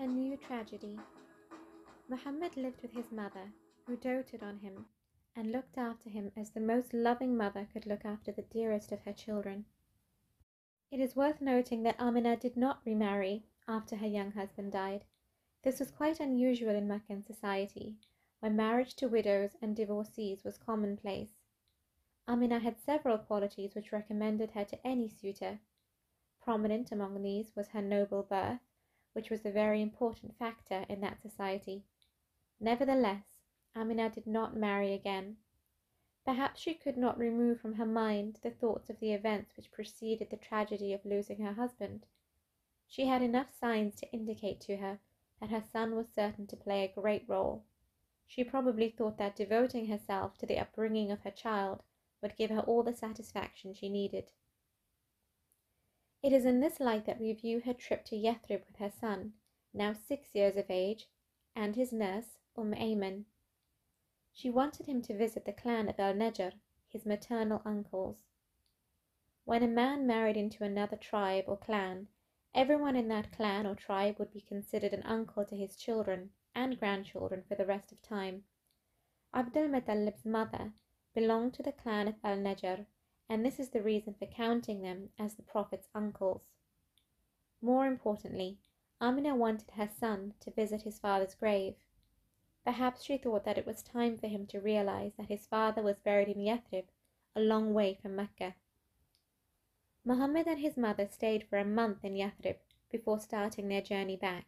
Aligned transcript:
A 0.00 0.06
new 0.06 0.38
tragedy. 0.38 0.98
Muhammad 2.08 2.56
lived 2.56 2.80
with 2.80 2.92
his 2.92 3.12
mother, 3.12 3.52
who 3.86 3.98
doted 3.98 4.42
on 4.42 4.56
him 4.60 4.86
and 5.36 5.52
looked 5.52 5.76
after 5.76 6.08
him 6.08 6.32
as 6.38 6.48
the 6.48 6.58
most 6.58 6.94
loving 6.94 7.36
mother 7.36 7.68
could 7.70 7.84
look 7.84 8.06
after 8.06 8.32
the 8.32 8.40
dearest 8.40 8.92
of 8.92 9.02
her 9.02 9.12
children. 9.12 9.66
It 10.90 11.00
is 11.00 11.14
worth 11.14 11.42
noting 11.42 11.82
that 11.82 12.00
Amina 12.00 12.38
did 12.38 12.56
not 12.56 12.80
remarry 12.86 13.44
after 13.68 13.96
her 13.96 14.06
young 14.06 14.32
husband 14.32 14.72
died. 14.72 15.04
This 15.64 15.78
was 15.78 15.90
quite 15.90 16.18
unusual 16.18 16.74
in 16.74 16.88
Meccan 16.88 17.22
society, 17.22 17.98
where 18.38 18.50
marriage 18.50 18.94
to 18.94 19.06
widows 19.06 19.50
and 19.60 19.76
divorcees 19.76 20.44
was 20.44 20.56
commonplace. 20.56 21.42
Amina 22.26 22.60
had 22.60 22.80
several 22.80 23.18
qualities 23.18 23.74
which 23.74 23.92
recommended 23.92 24.52
her 24.52 24.64
to 24.64 24.86
any 24.86 25.10
suitor. 25.10 25.60
Prominent 26.40 26.90
among 26.90 27.22
these 27.22 27.52
was 27.54 27.68
her 27.68 27.82
noble 27.82 28.22
birth, 28.22 28.60
which 29.12 29.30
was 29.30 29.44
a 29.44 29.50
very 29.50 29.82
important 29.82 30.36
factor 30.38 30.84
in 30.88 31.00
that 31.00 31.20
society. 31.20 31.84
Nevertheless, 32.60 33.24
Amina 33.74 34.10
did 34.10 34.26
not 34.26 34.56
marry 34.56 34.92
again. 34.92 35.36
Perhaps 36.24 36.60
she 36.60 36.74
could 36.74 36.96
not 36.96 37.18
remove 37.18 37.60
from 37.60 37.74
her 37.74 37.86
mind 37.86 38.38
the 38.42 38.50
thoughts 38.50 38.90
of 38.90 39.00
the 39.00 39.12
events 39.12 39.56
which 39.56 39.72
preceded 39.72 40.30
the 40.30 40.36
tragedy 40.36 40.92
of 40.92 41.04
losing 41.04 41.40
her 41.40 41.54
husband. 41.54 42.06
She 42.86 43.06
had 43.06 43.22
enough 43.22 43.52
signs 43.52 43.96
to 43.96 44.12
indicate 44.12 44.60
to 44.62 44.76
her 44.76 45.00
that 45.40 45.50
her 45.50 45.62
son 45.72 45.96
was 45.96 46.08
certain 46.08 46.46
to 46.48 46.56
play 46.56 46.84
a 46.84 47.00
great 47.00 47.24
role. 47.28 47.64
She 48.26 48.44
probably 48.44 48.90
thought 48.90 49.16
that 49.18 49.34
devoting 49.34 49.86
herself 49.86 50.36
to 50.38 50.46
the 50.46 50.58
upbringing 50.58 51.10
of 51.10 51.20
her 51.22 51.30
child 51.30 51.82
would 52.20 52.36
give 52.36 52.50
her 52.50 52.60
all 52.60 52.82
the 52.82 52.92
satisfaction 52.92 53.72
she 53.72 53.88
needed. 53.88 54.32
It 56.22 56.34
is 56.34 56.44
in 56.44 56.60
this 56.60 56.80
light 56.80 57.06
that 57.06 57.18
we 57.18 57.32
view 57.32 57.60
her 57.60 57.72
trip 57.72 58.04
to 58.06 58.16
Yathrib 58.16 58.66
with 58.66 58.76
her 58.76 58.90
son, 58.90 59.32
now 59.72 59.94
six 59.94 60.34
years 60.34 60.56
of 60.56 60.66
age, 60.68 61.08
and 61.56 61.74
his 61.74 61.92
nurse, 61.92 62.38
Umm 62.58 62.74
Ayman. 62.74 63.24
She 64.32 64.50
wanted 64.50 64.86
him 64.86 65.00
to 65.02 65.16
visit 65.16 65.46
the 65.46 65.52
clan 65.52 65.88
of 65.88 65.98
Al 65.98 66.12
Najjar, 66.12 66.52
his 66.88 67.06
maternal 67.06 67.62
uncles. 67.64 68.18
When 69.44 69.62
a 69.62 69.68
man 69.68 70.06
married 70.06 70.36
into 70.36 70.62
another 70.62 70.96
tribe 70.96 71.44
or 71.46 71.56
clan, 71.56 72.08
everyone 72.54 72.96
in 72.96 73.08
that 73.08 73.32
clan 73.32 73.66
or 73.66 73.74
tribe 73.74 74.18
would 74.18 74.30
be 74.30 74.42
considered 74.42 74.92
an 74.92 75.02
uncle 75.04 75.46
to 75.46 75.56
his 75.56 75.74
children 75.74 76.32
and 76.54 76.78
grandchildren 76.78 77.44
for 77.48 77.54
the 77.54 77.66
rest 77.66 77.92
of 77.92 78.02
time. 78.02 78.44
Abd 79.32 79.56
al 79.56 79.68
Muttalib's 79.68 80.26
mother 80.26 80.74
belonged 81.14 81.54
to 81.54 81.62
the 81.62 81.72
clan 81.72 82.08
of 82.08 82.16
Al 82.22 82.36
Najjar 82.36 82.86
and 83.30 83.46
this 83.46 83.60
is 83.60 83.68
the 83.68 83.80
reason 83.80 84.12
for 84.18 84.26
counting 84.26 84.82
them 84.82 85.08
as 85.16 85.34
the 85.34 85.42
Prophet's 85.42 85.88
uncles. 85.94 86.42
More 87.62 87.86
importantly, 87.86 88.58
Amina 89.00 89.36
wanted 89.36 89.70
her 89.76 89.88
son 89.88 90.34
to 90.40 90.50
visit 90.50 90.82
his 90.82 90.98
father's 90.98 91.36
grave. 91.36 91.76
Perhaps 92.64 93.04
she 93.04 93.16
thought 93.16 93.44
that 93.44 93.56
it 93.56 93.66
was 93.66 93.84
time 93.84 94.18
for 94.18 94.26
him 94.26 94.46
to 94.48 94.60
realize 94.60 95.12
that 95.16 95.28
his 95.28 95.46
father 95.46 95.80
was 95.80 96.00
buried 96.00 96.28
in 96.28 96.42
Yathrib, 96.42 96.86
a 97.36 97.40
long 97.40 97.72
way 97.72 97.96
from 98.02 98.16
Mecca. 98.16 98.56
Muhammad 100.04 100.48
and 100.48 100.58
his 100.58 100.76
mother 100.76 101.06
stayed 101.06 101.46
for 101.48 101.56
a 101.56 101.64
month 101.64 102.04
in 102.04 102.14
Yathrib 102.14 102.56
before 102.90 103.20
starting 103.20 103.68
their 103.68 103.80
journey 103.80 104.16
back. 104.16 104.46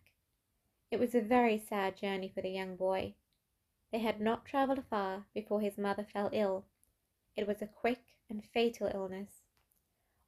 It 0.91 0.99
was 0.99 1.15
a 1.15 1.21
very 1.21 1.57
sad 1.57 1.97
journey 1.97 2.33
for 2.35 2.43
the 2.43 2.51
young 2.51 2.75
boy. 2.75 3.15
They 3.93 4.01
had 4.01 4.21
not 4.21 4.45
travelled 4.45 4.85
far 4.91 5.27
before 5.33 5.61
his 5.61 5.79
mother 5.79 6.05
fell 6.05 6.31
ill. 6.33 6.65
It 7.35 7.47
was 7.47 7.63
a 7.63 7.67
quick 7.67 8.17
and 8.29 8.45
fatal 8.45 8.91
illness. 8.93 9.43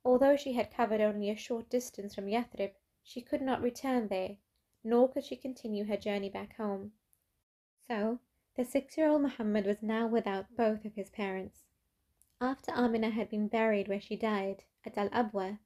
Although 0.04 0.36
she 0.36 0.52
had 0.52 0.70
covered 0.70 1.00
only 1.00 1.30
a 1.30 1.36
short 1.36 1.68
distance 1.68 2.14
from 2.14 2.28
Yathrib, 2.28 2.72
she 3.02 3.20
could 3.20 3.42
not 3.42 3.62
return 3.62 4.08
there, 4.08 4.38
nor 4.82 5.08
could 5.08 5.24
she 5.24 5.36
continue 5.36 5.84
her 5.84 5.96
journey 5.96 6.30
back 6.30 6.56
home. 6.56 6.92
So, 7.86 8.20
the 8.56 8.64
six 8.64 8.96
year 8.96 9.08
old 9.08 9.22
Muhammad 9.22 9.66
was 9.66 9.82
now 9.82 10.06
without 10.06 10.56
both 10.56 10.84
of 10.84 10.94
his 10.94 11.10
parents. 11.10 11.64
After 12.40 12.72
Amina 12.72 13.10
had 13.10 13.28
been 13.28 13.48
buried 13.48 13.88
where 13.88 14.00
she 14.00 14.16
died, 14.16 14.64
at 14.84 14.96
Al 14.96 15.10
Abwa, 15.10 15.58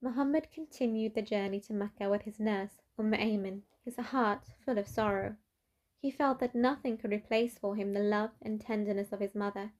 Muhammad 0.00 0.50
continued 0.50 1.14
the 1.14 1.22
journey 1.22 1.60
to 1.60 1.72
Mecca 1.72 2.08
with 2.08 2.22
his 2.22 2.40
nurse, 2.40 2.80
Umm 2.98 3.12
Ayman, 3.12 3.62
his 3.84 3.96
heart 3.96 4.48
full 4.64 4.78
of 4.78 4.88
sorrow. 4.88 5.36
He 5.98 6.10
felt 6.10 6.38
that 6.40 6.54
nothing 6.54 6.96
could 6.96 7.12
replace 7.12 7.58
for 7.58 7.76
him 7.76 7.92
the 7.92 8.00
love 8.00 8.30
and 8.40 8.60
tenderness 8.60 9.12
of 9.12 9.20
his 9.20 9.34
mother. 9.34 9.72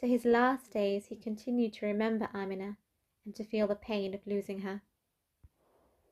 To 0.00 0.06
his 0.06 0.24
last 0.24 0.70
days 0.70 1.06
he 1.06 1.16
continued 1.16 1.74
to 1.74 1.86
remember 1.86 2.30
Amina 2.34 2.78
and 3.26 3.34
to 3.34 3.44
feel 3.44 3.66
the 3.66 3.74
pain 3.74 4.14
of 4.14 4.26
losing 4.26 4.60
her. 4.60 4.80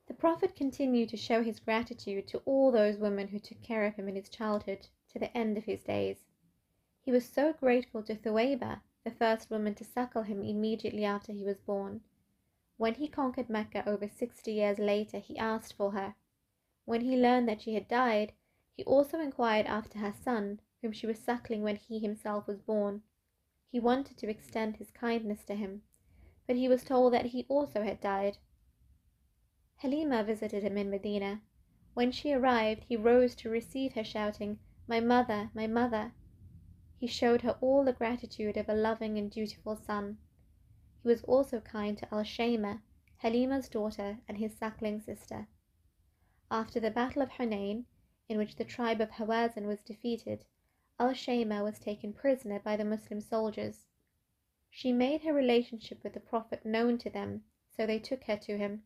The 0.08 0.14
Prophet 0.14 0.54
continued 0.54 1.08
to 1.08 1.16
show 1.16 1.42
his 1.42 1.58
gratitude 1.58 2.26
to 2.28 2.42
all 2.44 2.70
those 2.70 2.98
women 2.98 3.28
who 3.28 3.38
took 3.38 3.62
care 3.62 3.86
of 3.86 3.94
him 3.94 4.06
in 4.06 4.14
his 4.14 4.28
childhood 4.28 4.88
to 5.12 5.18
the 5.18 5.34
end 5.34 5.56
of 5.56 5.64
his 5.64 5.82
days. 5.82 6.18
He 7.00 7.10
was 7.10 7.26
so 7.26 7.54
grateful 7.54 8.02
to 8.02 8.14
Thuwayba, 8.14 8.82
the 9.04 9.10
first 9.10 9.50
woman 9.50 9.74
to 9.76 9.84
suckle 9.84 10.22
him 10.22 10.42
immediately 10.42 11.06
after 11.06 11.32
he 11.32 11.42
was 11.42 11.58
born. 11.58 12.02
When 12.76 12.92
he 12.94 13.08
conquered 13.08 13.48
Mecca 13.48 13.88
over 13.88 14.06
sixty 14.06 14.52
years 14.52 14.78
later, 14.78 15.18
he 15.18 15.38
asked 15.38 15.72
for 15.72 15.92
her. 15.92 16.14
When 16.84 17.00
he 17.00 17.16
learned 17.16 17.48
that 17.48 17.62
she 17.62 17.72
had 17.72 17.88
died, 17.88 18.32
he 18.76 18.84
also 18.84 19.18
inquired 19.18 19.64
after 19.64 19.98
her 19.98 20.12
son, 20.12 20.60
whom 20.82 20.92
she 20.92 21.06
was 21.06 21.18
suckling 21.18 21.62
when 21.62 21.76
he 21.76 21.98
himself 21.98 22.46
was 22.46 22.60
born. 22.60 23.00
He 23.70 23.80
wanted 23.80 24.16
to 24.18 24.30
extend 24.30 24.76
his 24.76 24.90
kindness 24.90 25.44
to 25.44 25.54
him, 25.54 25.82
but 26.46 26.56
he 26.56 26.68
was 26.68 26.84
told 26.84 27.12
that 27.12 27.26
he 27.26 27.44
also 27.48 27.82
had 27.82 28.00
died. 28.00 28.38
Halima 29.76 30.24
visited 30.24 30.62
him 30.62 30.78
in 30.78 30.90
Medina. 30.90 31.42
When 31.94 32.10
she 32.10 32.32
arrived, 32.32 32.84
he 32.84 32.96
rose 32.96 33.34
to 33.36 33.50
receive 33.50 33.92
her, 33.92 34.04
shouting, 34.04 34.58
My 34.86 35.00
mother, 35.00 35.50
my 35.52 35.66
mother. 35.66 36.12
He 36.98 37.06
showed 37.06 37.42
her 37.42 37.58
all 37.60 37.84
the 37.84 37.92
gratitude 37.92 38.56
of 38.56 38.68
a 38.68 38.74
loving 38.74 39.18
and 39.18 39.30
dutiful 39.30 39.76
son. 39.76 40.18
He 41.02 41.08
was 41.08 41.22
also 41.24 41.60
kind 41.60 41.98
to 41.98 42.12
Al 42.12 42.24
Shayma, 42.24 42.80
Halima's 43.18 43.68
daughter 43.68 44.18
and 44.26 44.38
his 44.38 44.56
suckling 44.56 45.00
sister. 45.00 45.46
After 46.50 46.80
the 46.80 46.90
Battle 46.90 47.20
of 47.20 47.30
Hunain, 47.30 47.84
in 48.28 48.38
which 48.38 48.56
the 48.56 48.64
tribe 48.64 49.00
of 49.00 49.10
Hawazin 49.10 49.66
was 49.66 49.82
defeated, 49.82 50.44
Al-Shayma 51.00 51.62
was 51.62 51.78
taken 51.78 52.12
prisoner 52.12 52.58
by 52.58 52.76
the 52.76 52.84
Muslim 52.84 53.20
soldiers. 53.20 53.86
She 54.68 54.92
made 54.92 55.22
her 55.22 55.32
relationship 55.32 56.02
with 56.02 56.12
the 56.12 56.20
Prophet 56.20 56.66
known 56.66 56.98
to 56.98 57.08
them, 57.08 57.44
so 57.70 57.86
they 57.86 58.00
took 58.00 58.24
her 58.24 58.36
to 58.38 58.58
him. 58.58 58.82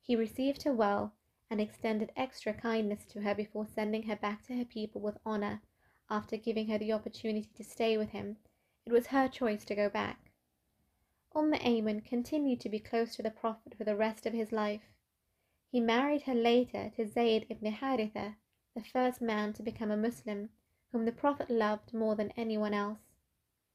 He 0.00 0.16
received 0.16 0.64
her 0.64 0.72
well 0.72 1.14
and 1.48 1.60
extended 1.60 2.10
extra 2.16 2.52
kindness 2.52 3.04
to 3.06 3.20
her 3.20 3.34
before 3.36 3.66
sending 3.66 4.02
her 4.02 4.16
back 4.16 4.42
to 4.46 4.56
her 4.56 4.64
people 4.64 5.00
with 5.00 5.18
honor 5.24 5.62
after 6.10 6.36
giving 6.36 6.66
her 6.68 6.78
the 6.78 6.92
opportunity 6.92 7.48
to 7.54 7.62
stay 7.62 7.96
with 7.96 8.10
him. 8.10 8.36
It 8.84 8.92
was 8.92 9.06
her 9.06 9.28
choice 9.28 9.64
to 9.66 9.76
go 9.76 9.88
back. 9.88 10.32
Umm 11.36 11.52
Ayman 11.52 12.04
continued 12.04 12.60
to 12.60 12.68
be 12.68 12.80
close 12.80 13.14
to 13.14 13.22
the 13.22 13.30
Prophet 13.30 13.76
for 13.78 13.84
the 13.84 13.96
rest 13.96 14.26
of 14.26 14.32
his 14.32 14.50
life. 14.50 14.90
He 15.70 15.80
married 15.80 16.22
her 16.22 16.34
later 16.34 16.90
to 16.96 17.06
Zayd 17.06 17.46
ibn 17.48 17.72
Haritha, 17.72 18.34
the 18.74 18.82
first 18.82 19.20
man 19.20 19.52
to 19.52 19.62
become 19.62 19.92
a 19.92 19.96
Muslim 19.96 20.50
whom 20.94 21.06
the 21.06 21.10
Prophet 21.10 21.50
loved 21.50 21.92
more 21.92 22.14
than 22.14 22.32
anyone 22.36 22.72
else. 22.72 23.00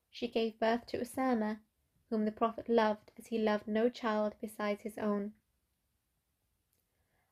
She 0.09 0.29
gave 0.29 0.57
birth 0.57 0.85
to 0.85 0.99
Usama, 0.99 1.59
whom 2.09 2.23
the 2.23 2.31
Prophet 2.31 2.69
loved 2.69 3.11
as 3.19 3.27
he 3.27 3.37
loved 3.37 3.67
no 3.67 3.89
child 3.89 4.35
besides 4.39 4.83
his 4.83 4.97
own. 4.97 5.33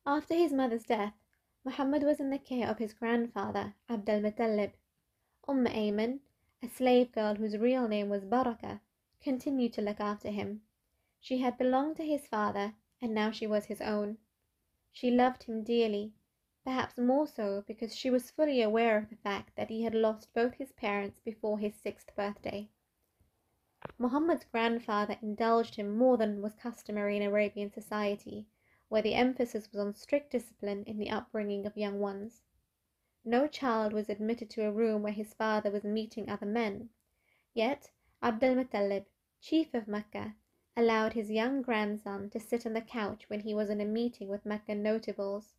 After 0.06 0.36
his 0.36 0.52
mother's 0.52 0.84
death, 0.84 1.14
Muhammad 1.64 2.04
was 2.04 2.20
in 2.20 2.32
the 2.32 2.38
care 2.38 2.68
of 2.68 2.80
his 2.80 2.92
grandfather, 2.92 3.76
Abd 3.88 4.10
al-Muttalib. 4.10 4.72
Umm 5.48 5.66
Ayman, 5.68 6.20
a 6.62 6.68
slave 6.68 7.14
girl 7.14 7.36
whose 7.36 7.58
real 7.58 7.88
name 7.88 8.10
was 8.10 8.26
Baraka, 8.26 8.82
continued 9.22 9.72
to 9.72 9.82
look 9.82 10.02
after 10.02 10.32
him. 10.32 10.64
She 11.22 11.38
had 11.38 11.58
belonged 11.58 11.96
to 11.96 12.04
his 12.04 12.28
father, 12.28 12.74
and 13.02 13.14
now 13.14 13.32
she 13.32 13.48
was 13.48 13.68
his 13.68 13.80
own. 13.80 14.18
She 14.92 15.10
loved 15.10 15.44
him 15.44 15.64
dearly, 15.64 16.12
perhaps 16.68 16.98
more 16.98 17.26
so 17.26 17.64
because 17.66 17.96
she 17.96 18.10
was 18.10 18.30
fully 18.30 18.62
aware 18.62 18.98
of 18.98 19.10
the 19.10 19.16
fact 19.16 19.56
that 19.56 19.70
he 19.70 19.84
had 19.84 19.96
lost 19.96 20.28
both 20.34 20.54
his 20.56 20.74
parents 20.74 21.18
before 21.24 21.58
his 21.58 21.74
sixth 21.74 22.14
birthday. 22.14 22.68
Muhammad's 23.98 24.44
grandfather 24.44 25.18
indulged 25.22 25.76
him 25.76 25.98
more 25.98 26.18
than 26.18 26.42
was 26.42 26.56
customary 26.56 27.16
in 27.16 27.24
Arabian 27.24 27.72
society, 27.72 28.46
where 28.90 29.02
the 29.02 29.14
emphasis 29.14 29.72
was 29.72 29.80
on 29.80 29.94
strict 29.94 30.30
discipline 30.30 30.84
in 30.84 30.98
the 30.98 31.10
upbringing 31.10 31.66
of 31.66 31.78
young 31.78 32.00
ones. 32.00 32.44
No 33.24 33.48
child 33.48 33.94
was 33.94 34.10
admitted 34.10 34.50
to 34.50 34.66
a 34.66 34.72
room 34.72 35.04
where 35.04 35.14
his 35.14 35.34
father 35.34 35.72
was 35.72 35.86
meeting 35.86 36.30
other 36.30 36.46
men. 36.46 36.90
Yet 37.54 37.92
Abd 38.22 38.44
al-Muttalib, 38.44 39.06
chief 39.40 39.74
of 39.74 39.88
Mecca, 39.88 40.36
allowed 40.76 41.14
his 41.14 41.32
young 41.32 41.62
grandson 41.62 42.30
to 42.32 42.42
sit 42.42 42.66
on 42.66 42.74
the 42.74 42.82
couch 42.82 43.30
when 43.30 43.40
he 43.40 43.54
was 43.54 43.70
in 43.70 43.80
a 43.80 43.86
meeting 43.86 44.28
with 44.28 44.46
Meccan 44.46 44.84
notables. 44.84 45.54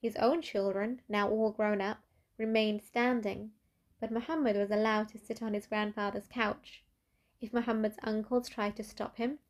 His 0.00 0.16
own 0.16 0.42
children, 0.42 1.02
now 1.08 1.28
all 1.28 1.50
grown 1.50 1.80
up, 1.80 1.98
remained 2.36 2.82
standing, 2.82 3.52
but 4.00 4.12
Muhammad 4.12 4.56
was 4.56 4.70
allowed 4.70 5.08
to 5.08 5.18
sit 5.18 5.42
on 5.42 5.54
his 5.54 5.66
grandfather's 5.66 6.28
couch. 6.28 6.84
If 7.40 7.52
Muhammad's 7.52 7.98
uncles 8.02 8.48
tried 8.48 8.76
to 8.76 8.84
stop 8.84 9.16
him, 9.16 9.40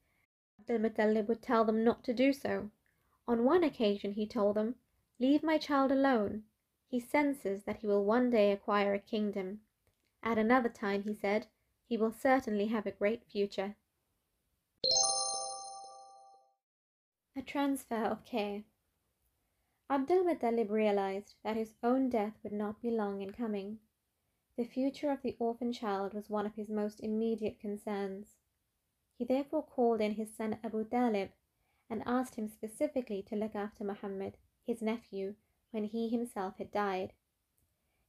Abdul 0.58 0.78
Muttalib 0.78 1.28
would 1.28 1.42
tell 1.42 1.64
them 1.64 1.84
not 1.84 2.02
to 2.04 2.14
do 2.14 2.32
so. 2.32 2.70
On 3.26 3.44
one 3.44 3.62
occasion 3.62 4.12
he 4.12 4.26
told 4.26 4.56
them, 4.56 4.76
Leave 5.18 5.42
my 5.42 5.58
child 5.58 5.92
alone. 5.92 6.44
He 6.86 7.00
senses 7.00 7.64
that 7.64 7.78
he 7.78 7.86
will 7.86 8.04
one 8.04 8.30
day 8.30 8.52
acquire 8.52 8.94
a 8.94 8.98
kingdom. 8.98 9.60
At 10.22 10.38
another 10.38 10.68
time, 10.68 11.02
he 11.02 11.14
said, 11.14 11.46
he 11.88 11.96
will 11.96 12.12
certainly 12.12 12.66
have 12.66 12.86
a 12.86 12.90
great 12.90 13.24
future. 13.24 13.76
A 17.36 17.42
transfer 17.42 18.04
of 18.04 18.24
care. 18.24 18.64
Abdul 19.90 20.24
Muttalib 20.24 20.68
realized 20.70 21.36
that 21.42 21.56
his 21.56 21.72
own 21.82 22.10
death 22.10 22.34
would 22.42 22.52
not 22.52 22.82
be 22.82 22.90
long 22.90 23.22
in 23.22 23.32
coming. 23.32 23.78
The 24.56 24.64
future 24.64 25.10
of 25.10 25.22
the 25.22 25.34
orphan 25.38 25.72
child 25.72 26.12
was 26.12 26.28
one 26.28 26.44
of 26.44 26.56
his 26.56 26.68
most 26.68 27.00
immediate 27.00 27.58
concerns. 27.58 28.36
He 29.16 29.24
therefore 29.24 29.62
called 29.62 30.02
in 30.02 30.12
his 30.12 30.34
son 30.34 30.58
Abu 30.62 30.84
Talib 30.84 31.30
and 31.88 32.02
asked 32.04 32.34
him 32.34 32.48
specifically 32.48 33.22
to 33.22 33.36
look 33.36 33.54
after 33.54 33.82
Muhammad, 33.82 34.36
his 34.66 34.82
nephew, 34.82 35.36
when 35.70 35.84
he 35.84 36.10
himself 36.10 36.58
had 36.58 36.70
died. 36.70 37.14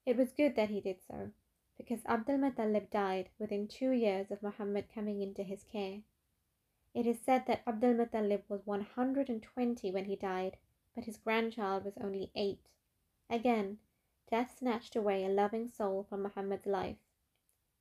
It 0.05 0.17
was 0.17 0.33
good 0.33 0.57
that 0.57 0.69
he 0.69 0.81
did 0.81 1.01
so, 1.01 1.31
because 1.77 2.05
Abdul 2.05 2.39
Muttalib 2.39 2.89
died 2.89 3.29
within 3.39 3.69
two 3.69 3.91
years 3.91 4.31
of 4.31 4.43
Muhammad 4.43 4.85
coming 4.93 5.21
into 5.21 5.43
his 5.43 5.63
care. 5.63 6.01
It 6.93 7.07
is 7.07 7.21
said 7.21 7.45
that 7.47 7.61
Abdul 7.65 7.93
Muttalib 7.93 8.41
was 8.49 8.65
120 8.65 9.91
when 9.91 10.05
he 10.05 10.17
died, 10.17 10.57
but 10.99 11.05
his 11.05 11.15
grandchild 11.15 11.85
was 11.85 11.97
only 12.01 12.29
eight. 12.35 12.67
Again, 13.29 13.77
death 14.29 14.57
snatched 14.57 14.97
away 14.97 15.23
a 15.23 15.29
loving 15.29 15.69
soul 15.69 16.03
from 16.03 16.23
Muhammad's 16.23 16.65
life. 16.65 16.97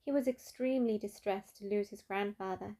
He 0.04 0.12
was 0.12 0.28
extremely 0.28 0.98
distressed 0.98 1.56
to 1.56 1.66
lose 1.66 1.90
his 1.90 2.00
grandfather. 2.00 2.76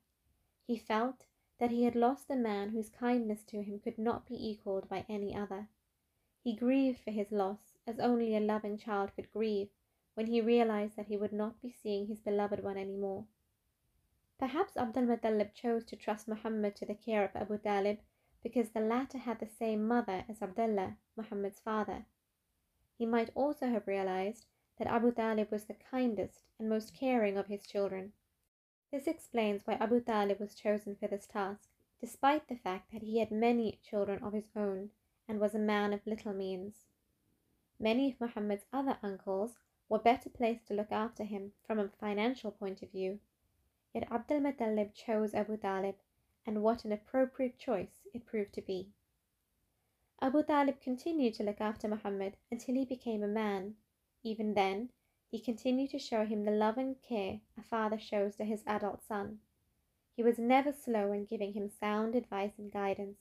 He 0.65 0.79
felt 0.79 1.27
that 1.59 1.73
he 1.73 1.83
had 1.83 1.97
lost 1.97 2.31
a 2.31 2.37
man 2.37 2.69
whose 2.69 2.89
kindness 2.89 3.43
to 3.47 3.65
him 3.65 3.81
could 3.81 3.99
not 3.99 4.29
be 4.29 4.37
equalled 4.37 4.89
by 4.89 5.05
any 5.09 5.35
other. 5.35 5.67
He 6.45 6.55
grieved 6.55 7.01
for 7.01 7.11
his 7.11 7.33
loss 7.33 7.77
as 7.85 7.99
only 7.99 8.37
a 8.37 8.41
loving 8.41 8.79
child 8.79 9.11
could 9.17 9.33
grieve 9.33 9.71
when 10.15 10.29
he 10.29 10.41
realized 10.41 10.95
that 10.95 11.09
he 11.09 11.17
would 11.17 11.33
not 11.33 11.61
be 11.61 11.73
seeing 11.73 12.07
his 12.07 12.21
beloved 12.21 12.63
one 12.63 12.77
any 12.77 12.97
more. 12.97 13.25
Perhaps 14.39 14.77
Abdul 14.77 15.03
Muttalib 15.07 15.53
chose 15.53 15.85
to 15.87 15.97
trust 15.97 16.29
Muhammad 16.29 16.77
to 16.77 16.87
the 16.87 16.95
care 16.95 17.25
of 17.25 17.35
Abu 17.35 17.59
Talib 17.59 17.99
because 18.49 18.71
the 18.71 18.81
latter 18.81 19.19
had 19.19 19.39
the 19.41 19.47
same 19.47 19.87
mother 19.87 20.25
as 20.27 20.41
Abdullah, 20.41 20.97
Muhammad's 21.19 21.61
father. 21.61 22.07
He 22.97 23.05
might 23.05 23.29
also 23.35 23.67
have 23.67 23.87
realized 23.87 24.47
that 24.79 24.89
Abu 24.89 25.13
Talib 25.13 25.51
was 25.51 25.65
the 25.65 25.75
kindest 25.75 26.41
and 26.59 26.67
most 26.67 26.95
caring 26.95 27.37
of 27.37 27.49
his 27.49 27.67
children. 27.67 28.15
This 28.91 29.07
explains 29.07 29.67
why 29.67 29.75
Abu 29.75 30.01
Talib 30.01 30.41
was 30.41 30.55
chosen 30.55 30.97
for 30.97 31.09
this 31.09 31.27
task, 31.27 31.69
despite 32.01 32.49
the 32.49 32.57
fact 32.57 32.91
that 32.91 33.03
he 33.03 33.19
had 33.19 33.31
many 33.31 33.81
children 33.83 34.23
of 34.23 34.33
his 34.33 34.49
own 34.57 34.93
and 35.29 35.39
was 35.39 35.55
a 35.55 35.59
man 35.59 35.93
of 35.93 36.07
little 36.07 36.33
means. 36.33 36.87
Many 37.79 38.13
of 38.13 38.19
Muhammad's 38.19 38.65
other 38.73 38.97
uncles 39.03 39.59
were 39.91 39.99
better 39.99 40.31
placed 40.31 40.67
to 40.69 40.75
look 40.75 40.91
after 40.91 41.25
him 41.25 41.53
from 41.67 41.79
a 41.79 41.91
financial 42.01 42.51
point 42.51 42.81
of 42.83 42.91
view. 42.93 43.19
Yet 43.93 44.11
Abdul 44.11 44.41
Muttalib 44.41 44.95
chose 44.95 45.35
Abu 45.35 45.59
Talib 45.59 45.97
and 46.49 46.63
what 46.63 46.83
an 46.83 46.93
appropriate 46.93 47.59
choice 47.59 48.09
it 48.15 48.25
proved 48.25 48.55
to 48.55 48.63
be. 48.63 48.89
Abu 50.23 50.43
Talib 50.43 50.81
continued 50.81 51.35
to 51.35 51.43
look 51.43 51.61
after 51.61 51.87
Muhammad 51.87 52.39
until 52.51 52.75
he 52.75 52.87
became 52.87 53.23
a 53.23 53.29
man. 53.29 53.75
Even 54.23 54.55
then, 54.55 54.89
he 55.31 55.39
continued 55.39 55.91
to 55.91 55.99
show 55.99 56.25
him 56.25 56.47
the 56.47 56.51
love 56.51 56.79
and 56.79 56.97
care 57.03 57.41
a 57.59 57.63
father 57.63 57.99
shows 57.99 58.35
to 58.37 58.45
his 58.45 58.63
adult 58.67 59.07
son. 59.07 59.41
He 60.17 60.23
was 60.23 60.39
never 60.39 60.73
slow 60.73 61.13
in 61.13 61.27
giving 61.27 61.53
him 61.53 61.69
sound 61.69 62.15
advice 62.15 62.55
and 62.57 62.73
guidance. 62.73 63.19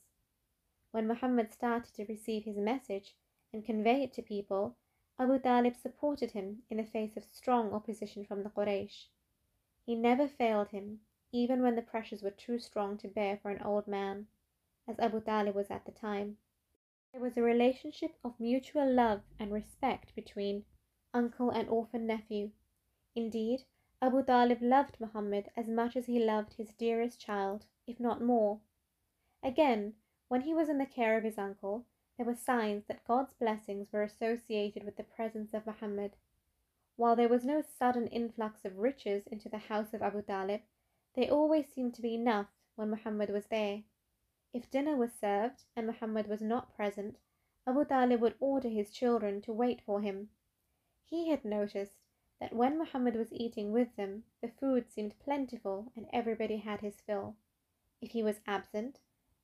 When 0.92 1.06
Muhammad 1.06 1.52
started 1.52 1.92
to 1.96 2.06
receive 2.06 2.44
his 2.44 2.56
message 2.56 3.14
and 3.52 3.62
convey 3.62 4.04
it 4.04 4.14
to 4.14 4.22
people, 4.22 4.74
Abu 5.18 5.38
Talib 5.38 5.76
supported 5.76 6.30
him 6.30 6.62
in 6.70 6.78
the 6.78 6.82
face 6.82 7.14
of 7.14 7.24
strong 7.24 7.74
opposition 7.74 8.24
from 8.24 8.42
the 8.42 8.48
Quraysh. 8.48 9.08
He 9.84 9.94
never 9.94 10.26
failed 10.26 10.68
him 10.68 11.00
even 11.32 11.62
when 11.62 11.76
the 11.76 11.82
pressures 11.82 12.22
were 12.22 12.30
too 12.30 12.58
strong 12.58 12.96
to 12.96 13.08
bear 13.08 13.36
for 13.36 13.50
an 13.50 13.62
old 13.62 13.86
man, 13.86 14.26
as 14.86 14.98
Abu 14.98 15.20
Talib 15.20 15.54
was 15.54 15.70
at 15.70 15.84
the 15.84 15.92
time. 15.92 16.38
There 17.12 17.20
was 17.20 17.36
a 17.36 17.42
relationship 17.42 18.16
of 18.24 18.40
mutual 18.40 18.90
love 18.90 19.22
and 19.38 19.52
respect 19.52 20.14
between 20.14 20.64
uncle 21.12 21.50
and 21.50 21.68
orphan 21.68 22.06
nephew. 22.06 22.50
Indeed, 23.14 23.64
Abu 24.00 24.22
Talib 24.22 24.62
loved 24.62 25.00
Muhammad 25.00 25.50
as 25.56 25.68
much 25.68 25.96
as 25.96 26.06
he 26.06 26.18
loved 26.18 26.54
his 26.54 26.72
dearest 26.72 27.20
child, 27.20 27.66
if 27.86 27.98
not 27.98 28.22
more. 28.22 28.60
Again, 29.42 29.94
when 30.28 30.42
he 30.42 30.54
was 30.54 30.68
in 30.68 30.78
the 30.78 30.86
care 30.86 31.16
of 31.16 31.24
his 31.24 31.38
uncle, 31.38 31.84
there 32.16 32.26
were 32.26 32.34
signs 32.34 32.84
that 32.86 33.04
God's 33.04 33.32
blessings 33.34 33.92
were 33.92 34.02
associated 34.02 34.84
with 34.84 34.96
the 34.96 35.02
presence 35.02 35.52
of 35.52 35.66
Muhammad. 35.66 36.16
While 36.96 37.16
there 37.16 37.28
was 37.28 37.44
no 37.44 37.60
sudden 37.60 38.06
influx 38.08 38.64
of 38.64 38.78
riches 38.78 39.26
into 39.26 39.48
the 39.48 39.58
house 39.58 39.94
of 39.94 40.02
Abu 40.02 40.22
Talib, 40.22 40.60
they 41.14 41.28
always 41.28 41.66
seemed 41.68 41.94
to 41.94 42.02
be 42.02 42.14
enough 42.14 42.48
when 42.76 42.90
Muhammad 42.90 43.30
was 43.30 43.46
there. 43.46 43.82
If 44.52 44.70
dinner 44.70 44.96
was 44.96 45.12
served 45.12 45.64
and 45.76 45.86
Muhammad 45.86 46.26
was 46.26 46.40
not 46.40 46.74
present, 46.74 47.18
Abu 47.66 47.84
Talib 47.84 48.20
would 48.20 48.36
order 48.40 48.68
his 48.68 48.90
children 48.90 49.42
to 49.42 49.52
wait 49.52 49.82
for 49.84 50.00
him. 50.00 50.30
He 51.04 51.28
had 51.28 51.44
noticed 51.44 52.00
that 52.40 52.52
when 52.54 52.78
Muhammad 52.78 53.16
was 53.16 53.32
eating 53.32 53.72
with 53.72 53.94
them, 53.96 54.24
the 54.40 54.48
food 54.48 54.90
seemed 54.90 55.18
plentiful 55.18 55.92
and 55.96 56.06
everybody 56.12 56.58
had 56.58 56.80
his 56.80 57.00
fill. 57.00 57.36
If 58.00 58.12
he 58.12 58.22
was 58.22 58.40
absent, 58.46 59.00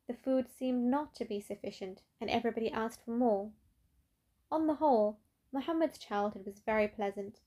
the 0.06 0.14
food 0.14 0.48
seemed 0.48 0.84
not 0.90 1.14
to 1.16 1.24
be 1.24 1.40
sufficient 1.40 2.02
and 2.20 2.30
everybody 2.30 2.70
asked 2.70 3.04
for 3.04 3.10
more. 3.10 3.50
On 4.50 4.66
the 4.66 4.74
whole, 4.74 5.18
Muhammad's 5.52 5.98
childhood 5.98 6.46
was 6.46 6.60
very 6.60 6.86
pleasant. 6.86 7.40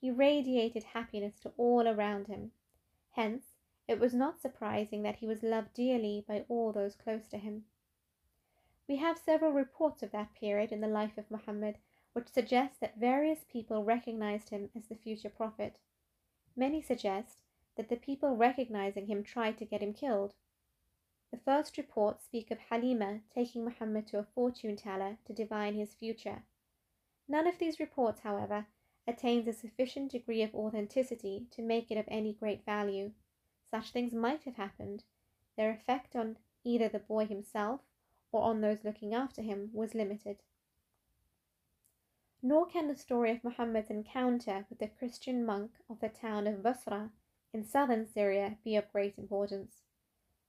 He 0.00 0.10
radiated 0.10 0.84
happiness 0.84 1.38
to 1.40 1.52
all 1.56 1.88
around 1.88 2.28
him. 2.28 2.52
Hence, 3.12 3.51
it 3.92 4.00
was 4.00 4.14
not 4.14 4.40
surprising 4.40 5.02
that 5.02 5.16
he 5.16 5.26
was 5.26 5.42
loved 5.42 5.74
dearly 5.74 6.24
by 6.26 6.44
all 6.48 6.72
those 6.72 6.96
close 6.96 7.28
to 7.28 7.36
him. 7.36 7.66
We 8.88 8.96
have 8.96 9.18
several 9.18 9.52
reports 9.52 10.02
of 10.02 10.10
that 10.12 10.34
period 10.34 10.72
in 10.72 10.80
the 10.80 10.88
life 10.88 11.18
of 11.18 11.30
Muhammad 11.30 11.76
which 12.14 12.28
suggest 12.28 12.80
that 12.80 12.96
various 12.96 13.44
people 13.50 13.84
recognized 13.84 14.48
him 14.48 14.70
as 14.74 14.86
the 14.86 14.94
future 14.94 15.30
prophet. 15.30 15.76
Many 16.56 16.80
suggest 16.82 17.42
that 17.76 17.90
the 17.90 17.96
people 17.96 18.34
recognizing 18.36 19.06
him 19.06 19.22
tried 19.22 19.58
to 19.58 19.64
get 19.66 19.82
him 19.82 19.92
killed. 19.92 20.34
The 21.30 21.38
first 21.38 21.76
reports 21.76 22.24
speak 22.24 22.50
of 22.50 22.58
Halima 22.58 23.20
taking 23.34 23.64
Muhammad 23.64 24.06
to 24.08 24.18
a 24.18 24.24
fortune 24.34 24.76
teller 24.76 25.18
to 25.26 25.32
divine 25.32 25.74
his 25.74 25.94
future. 25.94 26.42
None 27.28 27.46
of 27.46 27.58
these 27.58 27.80
reports, 27.80 28.20
however, 28.20 28.66
attains 29.06 29.46
a 29.46 29.52
sufficient 29.52 30.12
degree 30.12 30.42
of 30.42 30.54
authenticity 30.54 31.46
to 31.50 31.62
make 31.62 31.90
it 31.90 31.98
of 31.98 32.04
any 32.08 32.32
great 32.32 32.64
value 32.64 33.12
such 33.72 33.90
things 33.90 34.12
might 34.12 34.44
have 34.44 34.56
happened, 34.56 35.02
their 35.56 35.70
effect 35.70 36.14
on 36.14 36.36
either 36.62 36.88
the 36.88 36.98
boy 36.98 37.24
himself 37.24 37.80
or 38.30 38.42
on 38.42 38.60
those 38.60 38.84
looking 38.84 39.14
after 39.14 39.40
him 39.40 39.70
was 39.72 39.94
limited. 39.94 40.42
Nor 42.42 42.66
can 42.66 42.86
the 42.86 42.94
story 42.94 43.30
of 43.30 43.42
Muhammad's 43.42 43.88
encounter 43.88 44.66
with 44.68 44.78
the 44.78 44.88
Christian 44.88 45.44
monk 45.46 45.70
of 45.88 46.00
the 46.00 46.10
town 46.10 46.46
of 46.46 46.62
Basra 46.62 47.12
in 47.54 47.64
southern 47.64 48.06
Syria 48.06 48.58
be 48.62 48.76
of 48.76 48.92
great 48.92 49.16
importance. 49.16 49.82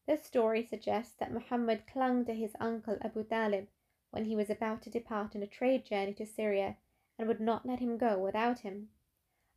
This 0.05 0.25
story 0.25 0.65
suggests 0.65 1.15
that 1.15 1.31
Muhammad 1.31 1.87
clung 1.87 2.25
to 2.25 2.33
his 2.33 2.57
uncle 2.59 2.97
Abu 3.01 3.23
Talib 3.23 3.67
when 4.11 4.25
he 4.25 4.35
was 4.35 4.49
about 4.49 4.81
to 4.81 4.89
depart 4.89 5.33
on 5.33 5.43
a 5.43 5.47
trade 5.47 5.85
journey 5.85 6.13
to 6.15 6.25
Syria 6.25 6.75
and 7.17 7.27
would 7.29 7.39
not 7.39 7.65
let 7.65 7.79
him 7.79 7.97
go 7.97 8.19
without 8.19 8.59
him. 8.59 8.89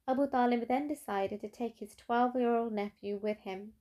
Abu 0.09 0.29
Talib 0.29 0.69
then 0.69 0.87
decided 0.87 1.41
to 1.41 1.49
take 1.49 1.81
his 1.81 1.97
12 1.97 2.37
year 2.37 2.55
old 2.55 2.73
nephew 2.73 3.17
with 3.17 3.41
him. 3.41 3.75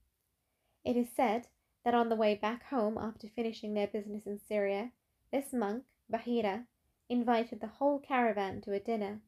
It 0.83 0.97
is 0.97 1.09
said 1.11 1.47
that 1.83 1.93
on 1.93 2.09
the 2.09 2.15
way 2.15 2.33
back 2.33 2.63
home 2.63 2.97
after 2.97 3.27
finishing 3.27 3.75
their 3.75 3.85
business 3.85 4.25
in 4.25 4.39
Syria, 4.39 4.91
this 5.31 5.53
monk, 5.53 5.83
Bahira, 6.11 6.65
invited 7.09 7.59
the 7.59 7.67
whole 7.67 7.99
caravan 7.99 8.59
to 8.61 8.73
a 8.73 8.79
dinner. 8.79 9.21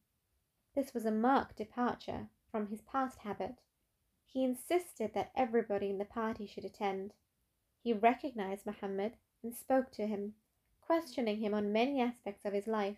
This 0.73 0.95
was 0.95 1.05
a 1.05 1.11
marked 1.11 1.57
departure 1.57 2.29
from 2.51 2.67
his 2.67 2.81
past 2.81 3.19
habit. 3.19 3.61
He 4.25 4.43
insisted 4.43 5.13
that 5.13 5.31
everybody 5.35 5.91
in 5.91 5.99
the 5.99 6.05
party 6.05 6.47
should 6.47 6.65
attend. 6.65 7.13
He 7.83 7.93
recognized 7.93 8.65
Muhammad 8.65 9.17
and 9.43 9.53
spoke 9.53 9.91
to 9.91 10.07
him, 10.07 10.33
questioning 10.81 11.37
him 11.37 11.53
on 11.53 11.71
many 11.71 12.01
aspects 12.01 12.43
of 12.43 12.53
his 12.53 12.65
life. 12.65 12.97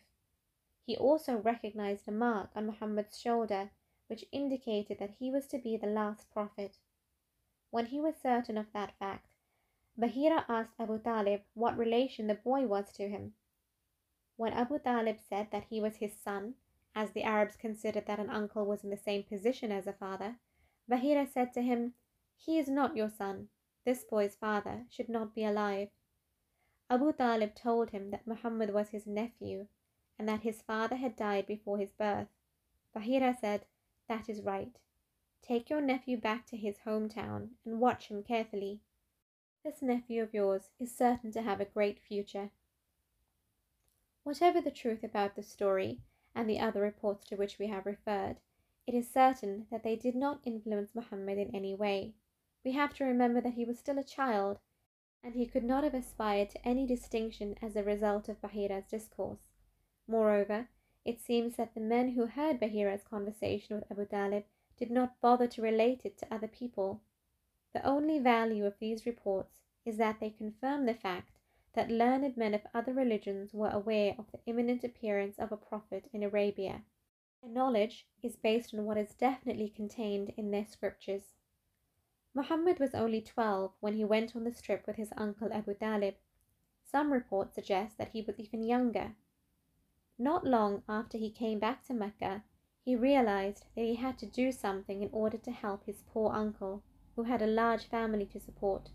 He 0.86 0.96
also 0.96 1.36
recognized 1.36 2.08
a 2.08 2.12
mark 2.12 2.51
on 2.56 2.65
Muhammad's 2.65 3.20
shoulder 3.20 3.72
which 4.09 4.25
indicated 4.31 4.97
that 4.99 5.15
he 5.19 5.29
was 5.29 5.45
to 5.45 5.59
be 5.59 5.77
the 5.77 5.87
last 5.87 6.29
prophet. 6.31 6.77
When 7.69 7.85
he 7.85 7.99
was 7.99 8.15
certain 8.21 8.57
of 8.57 8.73
that 8.73 8.97
fact, 8.97 9.27
Bahira 9.99 10.45
asked 10.49 10.73
Abu 10.79 10.97
Talib 10.99 11.41
what 11.53 11.77
relation 11.77 12.25
the 12.27 12.33
boy 12.33 12.65
was 12.65 12.91
to 12.93 13.07
him. 13.07 13.33
When 14.35 14.51
Abu 14.53 14.79
Talib 14.79 15.17
said 15.19 15.49
that 15.51 15.65
he 15.69 15.79
was 15.79 15.97
his 15.97 16.13
son, 16.17 16.55
as 16.95 17.11
the 17.11 17.23
Arabs 17.23 17.55
considered 17.55 18.07
that 18.07 18.19
an 18.19 18.29
uncle 18.29 18.65
was 18.65 18.83
in 18.83 18.89
the 18.89 18.97
same 18.97 19.23
position 19.23 19.71
as 19.71 19.85
a 19.85 19.93
father, 19.93 20.37
Bahira 20.89 21.31
said 21.31 21.53
to 21.53 21.61
him, 21.61 21.93
He 22.35 22.57
is 22.57 22.67
not 22.67 22.95
your 22.95 23.09
son. 23.09 23.49
This 23.85 24.03
boy's 24.03 24.35
father 24.35 24.85
should 24.89 25.09
not 25.09 25.35
be 25.35 25.43
alive. 25.43 25.89
Abu 26.89 27.13
Talib 27.13 27.53
told 27.53 27.91
him 27.91 28.09
that 28.09 28.25
Muhammad 28.25 28.73
was 28.73 28.89
his 28.89 29.05
nephew 29.05 29.67
and 30.17 30.27
that 30.27 30.41
his 30.41 30.63
father 30.63 30.95
had 30.95 31.15
died 31.15 31.45
before 31.45 31.77
his 31.77 31.91
birth. 31.91 32.29
Bahira 32.95 33.39
said, 33.39 33.65
That 34.09 34.27
is 34.27 34.41
right. 34.41 34.75
Take 35.41 35.69
your 35.69 35.81
nephew 35.81 36.17
back 36.17 36.45
to 36.47 36.57
his 36.57 36.79
hometown 36.85 37.49
and 37.63 37.79
watch 37.79 38.07
him 38.07 38.23
carefully. 38.23 38.81
This 39.63 39.81
nephew 39.81 40.23
of 40.23 40.33
yours 40.33 40.71
is 40.79 40.95
certain 40.95 41.31
to 41.31 41.43
have 41.43 41.61
a 41.61 41.65
great 41.65 41.99
future. 41.99 42.49
Whatever 44.23 44.61
the 44.61 44.71
truth 44.71 45.03
about 45.03 45.35
the 45.35 45.43
story 45.43 45.99
and 46.35 46.49
the 46.49 46.59
other 46.59 46.81
reports 46.81 47.27
to 47.27 47.35
which 47.35 47.59
we 47.59 47.67
have 47.67 47.85
referred, 47.85 48.37
it 48.87 48.95
is 48.95 49.07
certain 49.07 49.67
that 49.69 49.83
they 49.83 49.95
did 49.95 50.15
not 50.15 50.41
influence 50.43 50.95
Muhammad 50.95 51.37
in 51.37 51.55
any 51.55 51.75
way. 51.75 52.15
We 52.65 52.71
have 52.71 52.95
to 52.95 53.05
remember 53.05 53.41
that 53.41 53.53
he 53.53 53.65
was 53.65 53.77
still 53.77 53.99
a 53.99 54.03
child, 54.03 54.59
and 55.23 55.35
he 55.35 55.45
could 55.45 55.63
not 55.63 55.83
have 55.83 55.93
aspired 55.93 56.49
to 56.51 56.67
any 56.67 56.87
distinction 56.87 57.55
as 57.61 57.75
a 57.75 57.83
result 57.83 58.27
of 58.27 58.41
Bahira's 58.41 58.87
discourse. 58.87 59.49
Moreover, 60.07 60.67
it 61.06 61.22
seems 61.22 61.56
that 61.56 61.74
the 61.74 61.79
men 61.82 62.10
who 62.12 62.25
heard 62.25 62.60
Bahira's 62.60 63.03
conversation 63.03 63.75
with 63.75 63.89
Abu 63.91 64.06
Talib 64.06 64.44
did 64.77 64.91
not 64.91 65.20
bother 65.22 65.48
to 65.48 65.62
relate 65.62 66.01
it 66.03 66.18
to 66.20 66.34
other 66.34 66.48
people. 66.48 67.01
The 67.74 67.86
only 67.86 68.20
value 68.20 68.65
of 68.65 68.79
these 68.79 69.06
reports 69.06 69.60
is 69.86 69.98
that 69.98 70.20
they 70.20 70.29
confirm 70.29 70.86
the 70.86 70.94
fact 70.94 71.32
that 71.74 71.91
learned 71.91 72.36
men 72.36 72.53
of 72.53 72.62
other 72.74 72.94
religions 72.94 73.53
were 73.53 73.70
aware 73.70 74.15
of 74.18 74.25
the 74.32 74.39
imminent 74.46 74.84
appearance 74.84 75.38
of 75.38 75.51
a 75.51 75.58
prophet 75.58 76.10
in 76.12 76.24
Arabia. 76.24 76.82
Their 77.41 77.51
knowledge 77.51 78.06
is 78.22 78.36
based 78.36 78.74
on 78.74 78.86
what 78.86 78.98
is 78.98 79.13
definitely 79.13 79.70
contained 79.70 80.34
in 80.36 80.51
their 80.51 80.65
scriptures. 80.65 81.36
Muhammad 82.34 82.79
was 82.79 82.94
only 82.94 83.22
twelve 83.22 83.72
when 83.79 83.94
he 83.94 84.03
went 84.03 84.36
on 84.36 84.44
the 84.44 84.51
trip 84.51 84.86
with 84.86 84.98
his 84.98 85.13
uncle 85.18 85.51
Abu 85.53 85.74
Talib. 85.74 86.15
Some 86.84 87.13
reports 87.13 87.56
suggest 87.56 87.98
that 87.98 88.10
he 88.13 88.22
was 88.22 88.39
even 88.39 88.63
younger. 88.63 89.12
Not 90.21 90.45
long 90.45 90.83
after 90.89 91.17
he 91.17 91.29
came 91.29 91.59
back 91.59 91.85
to 91.85 91.93
Mecca, 91.93 92.43
he 92.83 92.93
realized 92.93 93.65
that 93.73 93.85
he 93.85 93.95
had 93.95 94.19
to 94.19 94.25
do 94.25 94.51
something 94.51 95.01
in 95.01 95.09
order 95.13 95.38
to 95.38 95.51
help 95.51 95.85
his 95.85 96.03
poor 96.11 96.33
uncle, 96.33 96.83
who 97.15 97.23
had 97.23 97.41
a 97.41 97.47
large 97.47 97.85
family 97.85 98.25
to 98.25 98.39
support. 98.39 98.89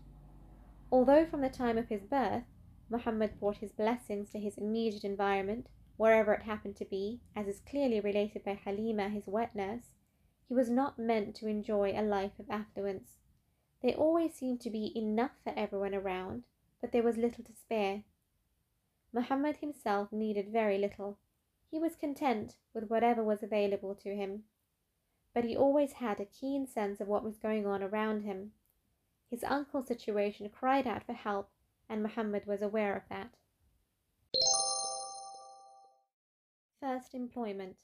Although 0.91 1.25
from 1.25 1.41
the 1.41 1.49
time 1.49 1.79
of 1.79 1.89
his 1.89 2.03
birth, 2.03 2.43
Muhammad 2.89 3.39
brought 3.39 3.57
his 3.57 3.71
blessings 3.71 4.29
to 4.29 4.39
his 4.39 4.59
immediate 4.59 5.03
environment, 5.03 5.67
wherever 5.97 6.31
it 6.31 6.43
happened 6.43 6.75
to 6.75 6.85
be, 6.85 7.21
as 7.35 7.47
is 7.47 7.59
clearly 7.61 7.99
related 7.99 8.43
by 8.43 8.53
Halima, 8.53 9.09
his 9.09 9.27
wet 9.27 9.55
nurse, 9.55 9.95
he 10.47 10.53
was 10.53 10.69
not 10.69 10.99
meant 10.99 11.35
to 11.37 11.47
enjoy 11.47 11.91
a 11.91 12.03
life 12.03 12.37
of 12.37 12.51
affluence. 12.51 13.17
There 13.81 13.95
always 13.95 14.35
seemed 14.35 14.61
to 14.61 14.69
be 14.69 14.95
enough 14.95 15.31
for 15.43 15.53
everyone 15.57 15.95
around, 15.95 16.43
but 16.81 16.91
there 16.91 17.01
was 17.01 17.17
little 17.17 17.43
to 17.43 17.53
spare. 17.53 18.03
Muhammad 19.15 19.55
himself 19.55 20.11
needed 20.11 20.49
very 20.49 20.77
little. 20.77 21.17
He 21.71 21.79
was 21.79 21.95
content 21.95 22.57
with 22.73 22.89
whatever 22.89 23.23
was 23.23 23.41
available 23.41 23.95
to 23.95 24.13
him. 24.13 24.43
But 25.33 25.45
he 25.45 25.55
always 25.55 25.93
had 25.93 26.19
a 26.19 26.25
keen 26.25 26.67
sense 26.67 26.99
of 26.99 27.07
what 27.07 27.23
was 27.23 27.37
going 27.37 27.65
on 27.65 27.81
around 27.81 28.23
him. 28.23 28.51
His 29.31 29.41
uncle's 29.45 29.87
situation 29.87 30.49
cried 30.49 30.85
out 30.85 31.05
for 31.05 31.13
help, 31.13 31.49
and 31.87 32.03
Muhammad 32.03 32.45
was 32.45 32.61
aware 32.61 32.93
of 32.93 33.03
that. 33.07 33.37
First 36.81 37.15
employment. 37.15 37.83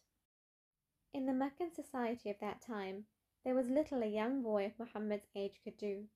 In 1.14 1.28
the 1.28 1.34
Meccan 1.34 1.72
society 1.74 2.30
of 2.30 2.40
that 2.42 2.60
time, 2.62 3.06
there 3.46 3.56
was 3.56 3.70
little 3.70 4.04
a 4.04 4.06
young 4.06 4.44
boy 4.44 4.66
of 4.66 4.78
Muhammad's 4.78 5.30
age 5.34 5.62
could 5.64 5.78
do. 5.78 6.08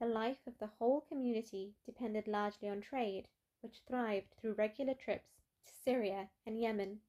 The 0.00 0.06
life 0.06 0.46
of 0.46 0.58
the 0.58 0.70
whole 0.78 1.02
community 1.02 1.74
depended 1.84 2.26
largely 2.26 2.70
on 2.70 2.80
trade, 2.80 3.28
which 3.64 3.80
thrived 3.88 4.26
through 4.34 4.52
regular 4.52 4.92
trips 4.92 5.40
to 5.64 5.72
Syria 5.72 6.28
and 6.44 6.60
Yemen. 6.60 7.00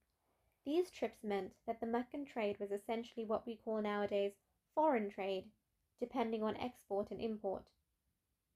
These 0.64 0.90
trips 0.90 1.22
meant 1.22 1.54
that 1.68 1.82
the 1.82 1.86
Meccan 1.86 2.24
trade 2.24 2.62
was 2.62 2.72
essentially 2.72 3.26
what 3.26 3.46
we 3.46 3.58
call 3.58 3.82
nowadays 3.82 4.32
foreign 4.74 5.10
trade, 5.10 5.52
depending 6.00 6.44
on 6.44 6.56
export 6.56 7.12
and 7.12 7.20
import. 7.20 7.66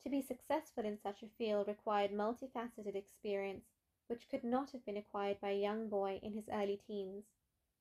To 0.04 0.10
be 0.10 0.22
successful 0.22 0.86
in 0.86 0.98
such 0.98 1.24
a 1.24 1.28
field 1.38 1.68
required 1.68 2.12
multifaceted 2.12 2.96
experience, 2.96 3.66
which 4.08 4.30
could 4.30 4.46
not 4.46 4.72
have 4.72 4.86
been 4.86 4.96
acquired 4.96 5.42
by 5.42 5.50
a 5.50 5.62
young 5.62 5.90
boy 5.90 6.22
in 6.24 6.32
his 6.32 6.48
early 6.48 6.78
teens. 6.88 7.26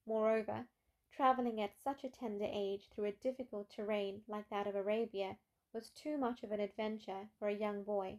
Moreover, 0.05 0.67
traveling 1.13 1.61
at 1.61 1.79
such 1.79 2.03
a 2.03 2.09
tender 2.09 2.49
age 2.51 2.89
through 2.91 3.05
a 3.05 3.13
difficult 3.13 3.71
terrain 3.71 4.23
like 4.27 4.51
that 4.51 4.67
of 4.67 4.75
Arabia 4.75 5.37
was 5.73 5.91
too 5.91 6.19
much 6.19 6.43
of 6.43 6.51
an 6.51 6.59
adventure 6.59 7.29
for 7.39 7.47
a 7.47 7.55
young 7.55 7.85
boy. 7.85 8.19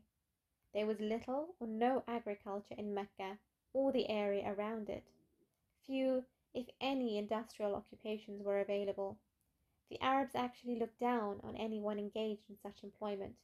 There 0.73 0.85
was 0.85 0.99
little 0.99 1.55
or 1.59 1.67
no 1.67 2.03
agriculture 2.07 2.75
in 2.77 2.93
Mecca 2.93 3.39
or 3.73 3.91
the 3.91 4.09
area 4.09 4.53
around 4.53 4.89
it. 4.89 5.03
Few, 5.85 6.25
if 6.53 6.67
any, 6.79 7.17
industrial 7.17 7.75
occupations 7.75 8.43
were 8.43 8.59
available. 8.59 9.17
The 9.89 9.99
Arabs 10.01 10.35
actually 10.35 10.77
looked 10.77 10.99
down 10.99 11.41
on 11.43 11.55
anyone 11.55 11.97
engaged 11.97 12.49
in 12.49 12.57
such 12.61 12.83
employment. 12.83 13.35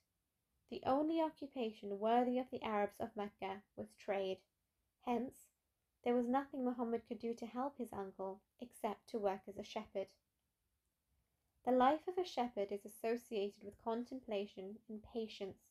The 0.70 0.84
only 0.86 1.22
occupation 1.22 2.00
worthy 2.00 2.38
of 2.38 2.50
the 2.52 2.62
Arabs 2.62 3.00
of 3.00 3.16
Mecca 3.16 3.64
was 3.76 3.96
trade. 3.96 4.40
Hence, 5.02 5.48
there 6.04 6.16
was 6.16 6.28
nothing 6.28 6.64
Muhammad 6.64 7.08
could 7.08 7.20
do 7.20 7.34
to 7.34 7.48
help 7.48 7.78
his 7.78 7.92
uncle 7.92 8.42
except 8.60 9.08
to 9.10 9.18
work 9.18 9.42
as 9.48 9.58
a 9.58 9.64
shepherd. 9.64 10.08
The 11.66 11.72
life 11.72 12.08
of 12.08 12.20
a 12.20 12.24
shepherd 12.24 12.72
is 12.72 12.86
associated 12.86 13.64
with 13.64 13.84
contemplation 13.84 14.78
and 14.88 15.02
patience. 15.02 15.65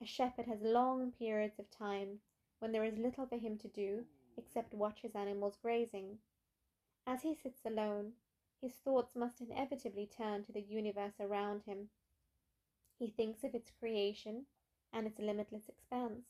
A 0.00 0.06
shepherd 0.06 0.46
has 0.46 0.62
long 0.62 1.12
periods 1.12 1.58
of 1.58 1.70
time 1.70 2.20
when 2.60 2.72
there 2.72 2.84
is 2.84 2.96
little 2.96 3.26
for 3.26 3.36
him 3.36 3.58
to 3.58 3.68
do 3.68 4.06
except 4.36 4.72
watch 4.72 5.02
his 5.02 5.14
animals 5.14 5.58
grazing. 5.60 6.18
As 7.06 7.22
he 7.22 7.34
sits 7.34 7.64
alone, 7.64 8.14
his 8.60 8.74
thoughts 8.76 9.16
must 9.16 9.40
inevitably 9.40 10.06
turn 10.06 10.44
to 10.44 10.52
the 10.52 10.62
universe 10.62 11.20
around 11.20 11.64
him 11.64 11.90
he 12.98 13.10
thinks 13.10 13.44
of 13.44 13.54
its 13.54 13.70
creation 13.70 14.46
and 14.92 15.06
its 15.06 15.20
limitless 15.20 15.68
expanse. 15.68 16.26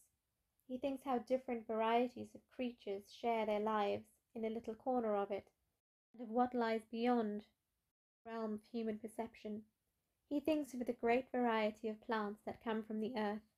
He 0.66 0.76
thinks 0.76 1.02
how 1.02 1.18
different 1.18 1.66
varieties 1.66 2.34
of 2.34 2.50
creatures 2.50 3.10
share 3.10 3.46
their 3.46 3.60
lives 3.60 4.04
in 4.34 4.44
a 4.44 4.50
little 4.50 4.74
corner 4.74 5.16
of 5.16 5.30
it, 5.30 5.50
and 6.12 6.20
of 6.20 6.28
what 6.28 6.52
lies 6.52 6.84
beyond 6.84 7.46
the 8.24 8.30
realm 8.30 8.52
of 8.52 8.64
human 8.64 8.98
perception. 8.98 9.64
He 10.28 10.40
thinks 10.40 10.74
of 10.74 10.84
the 10.84 10.92
great 10.92 11.32
variety 11.32 11.88
of 11.88 12.02
plants 12.02 12.42
that 12.44 12.62
come 12.62 12.82
from 12.82 13.00
the 13.00 13.16
earth, 13.16 13.48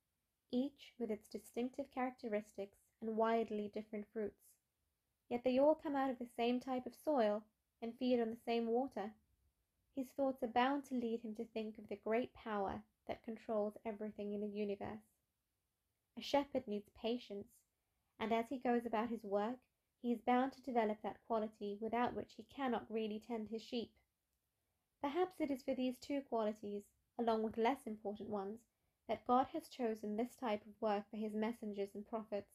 each 0.51 0.93
with 0.99 1.09
its 1.09 1.27
distinctive 1.27 1.89
characteristics 1.91 2.77
and 3.01 3.17
widely 3.17 3.71
different 3.73 4.05
fruits. 4.13 4.51
Yet 5.29 5.43
they 5.43 5.57
all 5.57 5.75
come 5.75 5.95
out 5.95 6.09
of 6.09 6.19
the 6.19 6.27
same 6.35 6.59
type 6.59 6.85
of 6.85 6.93
soil 6.93 7.43
and 7.81 7.97
feed 7.97 8.19
on 8.19 8.29
the 8.29 8.35
same 8.45 8.67
water. 8.67 9.11
His 9.95 10.07
thoughts 10.09 10.43
are 10.43 10.47
bound 10.47 10.85
to 10.85 10.95
lead 10.95 11.21
him 11.21 11.35
to 11.35 11.45
think 11.45 11.77
of 11.77 11.89
the 11.89 11.95
great 11.95 12.33
power 12.33 12.83
that 13.07 13.23
controls 13.23 13.77
everything 13.85 14.33
in 14.33 14.41
the 14.41 14.47
universe. 14.47 15.03
A 16.17 16.21
shepherd 16.21 16.67
needs 16.67 16.89
patience, 16.89 17.47
and 18.19 18.33
as 18.33 18.49
he 18.49 18.57
goes 18.57 18.85
about 18.85 19.09
his 19.09 19.23
work, 19.23 19.57
he 20.01 20.11
is 20.11 20.21
bound 20.21 20.51
to 20.53 20.61
develop 20.61 21.01
that 21.01 21.25
quality 21.27 21.77
without 21.79 22.13
which 22.13 22.33
he 22.35 22.43
cannot 22.43 22.89
really 22.89 23.19
tend 23.19 23.49
his 23.49 23.61
sheep. 23.61 23.91
Perhaps 25.01 25.39
it 25.39 25.49
is 25.49 25.63
for 25.63 25.73
these 25.73 25.97
two 25.97 26.21
qualities, 26.21 26.83
along 27.17 27.43
with 27.43 27.57
less 27.57 27.85
important 27.85 28.29
ones, 28.29 28.59
that 29.11 29.27
God 29.27 29.47
has 29.51 29.67
chosen 29.67 30.15
this 30.15 30.37
type 30.37 30.61
of 30.65 30.81
work 30.81 31.03
for 31.11 31.17
his 31.17 31.33
messengers 31.33 31.89
and 31.93 32.07
prophets. 32.07 32.53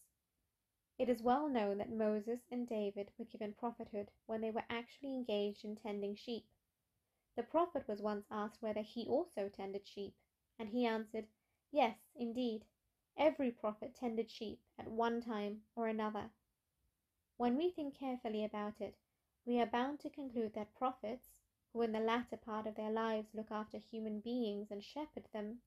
It 0.99 1.11
is 1.11 1.21
well 1.21 1.51
known 1.51 1.77
that 1.77 1.93
Moses 1.93 2.41
and 2.51 2.67
David 2.67 3.11
were 3.19 3.27
given 3.27 3.53
prophethood 3.53 4.11
when 4.25 4.41
they 4.41 4.51
were 4.51 4.65
actually 4.71 5.13
engaged 5.13 5.67
in 5.67 5.77
tending 5.77 6.15
sheep. 6.15 6.47
The 7.37 7.43
prophet 7.43 7.87
was 7.87 8.01
once 8.01 8.25
asked 8.31 8.63
whether 8.63 8.81
he 8.81 9.07
also 9.07 9.51
tended 9.51 9.87
sheep, 9.87 10.15
and 10.59 10.71
he 10.71 10.87
answered, 10.87 11.27
Yes, 11.73 11.99
indeed, 12.15 12.65
every 13.19 13.51
prophet 13.51 13.95
tended 13.95 14.31
sheep 14.31 14.59
at 14.79 14.91
one 14.91 15.21
time 15.21 15.61
or 15.75 15.89
another. 15.89 16.31
When 17.37 17.59
we 17.59 17.69
think 17.69 17.99
carefully 17.99 18.45
about 18.45 18.81
it, 18.81 18.97
we 19.45 19.61
are 19.61 19.67
bound 19.67 20.01
to 20.01 20.09
conclude 20.09 20.55
that 20.55 20.75
prophets, 20.75 21.29
who 21.75 21.83
in 21.83 21.93
the 21.93 22.01
latter 22.01 22.39
part 22.39 22.67
of 22.67 22.77
their 22.77 22.91
lives 22.91 23.35
look 23.35 23.51
after 23.51 23.77
human 23.77 24.21
beings 24.21 24.69
and 24.71 24.83
shepherd 24.83 25.29
them, 25.35 25.59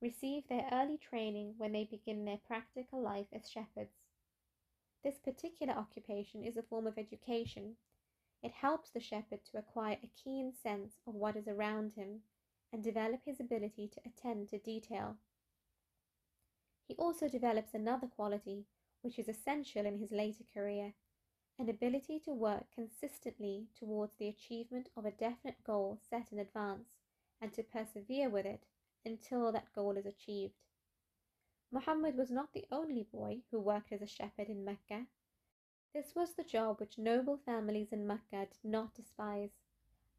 receive 0.00 0.44
their 0.48 0.68
early 0.72 0.98
training 0.98 1.54
when 1.56 1.72
they 1.72 1.84
begin 1.84 2.24
their 2.24 2.40
practical 2.46 3.02
life 3.02 3.26
as 3.32 3.48
shepherds. 3.48 3.94
This 5.02 5.18
particular 5.18 5.72
occupation 5.72 6.42
is 6.44 6.56
a 6.56 6.62
form 6.62 6.86
of 6.86 6.98
education. 6.98 7.76
It 8.42 8.52
helps 8.52 8.90
the 8.90 9.00
shepherd 9.00 9.40
to 9.50 9.58
acquire 9.58 9.98
a 10.02 10.10
keen 10.22 10.52
sense 10.62 10.94
of 11.06 11.14
what 11.14 11.36
is 11.36 11.48
around 11.48 11.92
him 11.94 12.20
and 12.72 12.82
develop 12.82 13.20
his 13.24 13.40
ability 13.40 13.88
to 13.88 14.00
attend 14.04 14.50
to 14.50 14.58
detail. 14.58 15.16
He 16.86 16.94
also 16.96 17.28
develops 17.28 17.74
another 17.74 18.06
quality 18.06 18.66
which 19.02 19.18
is 19.18 19.28
essential 19.28 19.86
in 19.86 19.98
his 19.98 20.12
later 20.12 20.44
career 20.52 20.94
an 21.58 21.70
ability 21.70 22.20
to 22.20 22.34
work 22.34 22.64
consistently 22.74 23.68
towards 23.78 24.12
the 24.18 24.28
achievement 24.28 24.88
of 24.96 25.06
a 25.06 25.10
definite 25.10 25.64
goal 25.64 25.98
set 26.10 26.30
in 26.30 26.38
advance 26.38 26.98
and 27.40 27.52
to 27.54 27.62
persevere 27.62 28.28
with 28.28 28.44
it 28.44 28.64
until 29.06 29.52
that 29.52 29.72
goal 29.74 29.96
is 29.96 30.04
achieved. 30.04 30.54
Muhammad 31.70 32.16
was 32.16 32.30
not 32.30 32.52
the 32.52 32.66
only 32.70 33.04
boy 33.12 33.38
who 33.50 33.58
worked 33.58 33.92
as 33.92 34.02
a 34.02 34.06
shepherd 34.06 34.48
in 34.48 34.64
Mecca. 34.64 35.06
This 35.94 36.14
was 36.14 36.34
the 36.34 36.44
job 36.44 36.80
which 36.80 36.98
noble 36.98 37.38
families 37.38 37.92
in 37.92 38.06
Mecca 38.06 38.46
did 38.50 38.64
not 38.64 38.94
despise. 38.94 39.50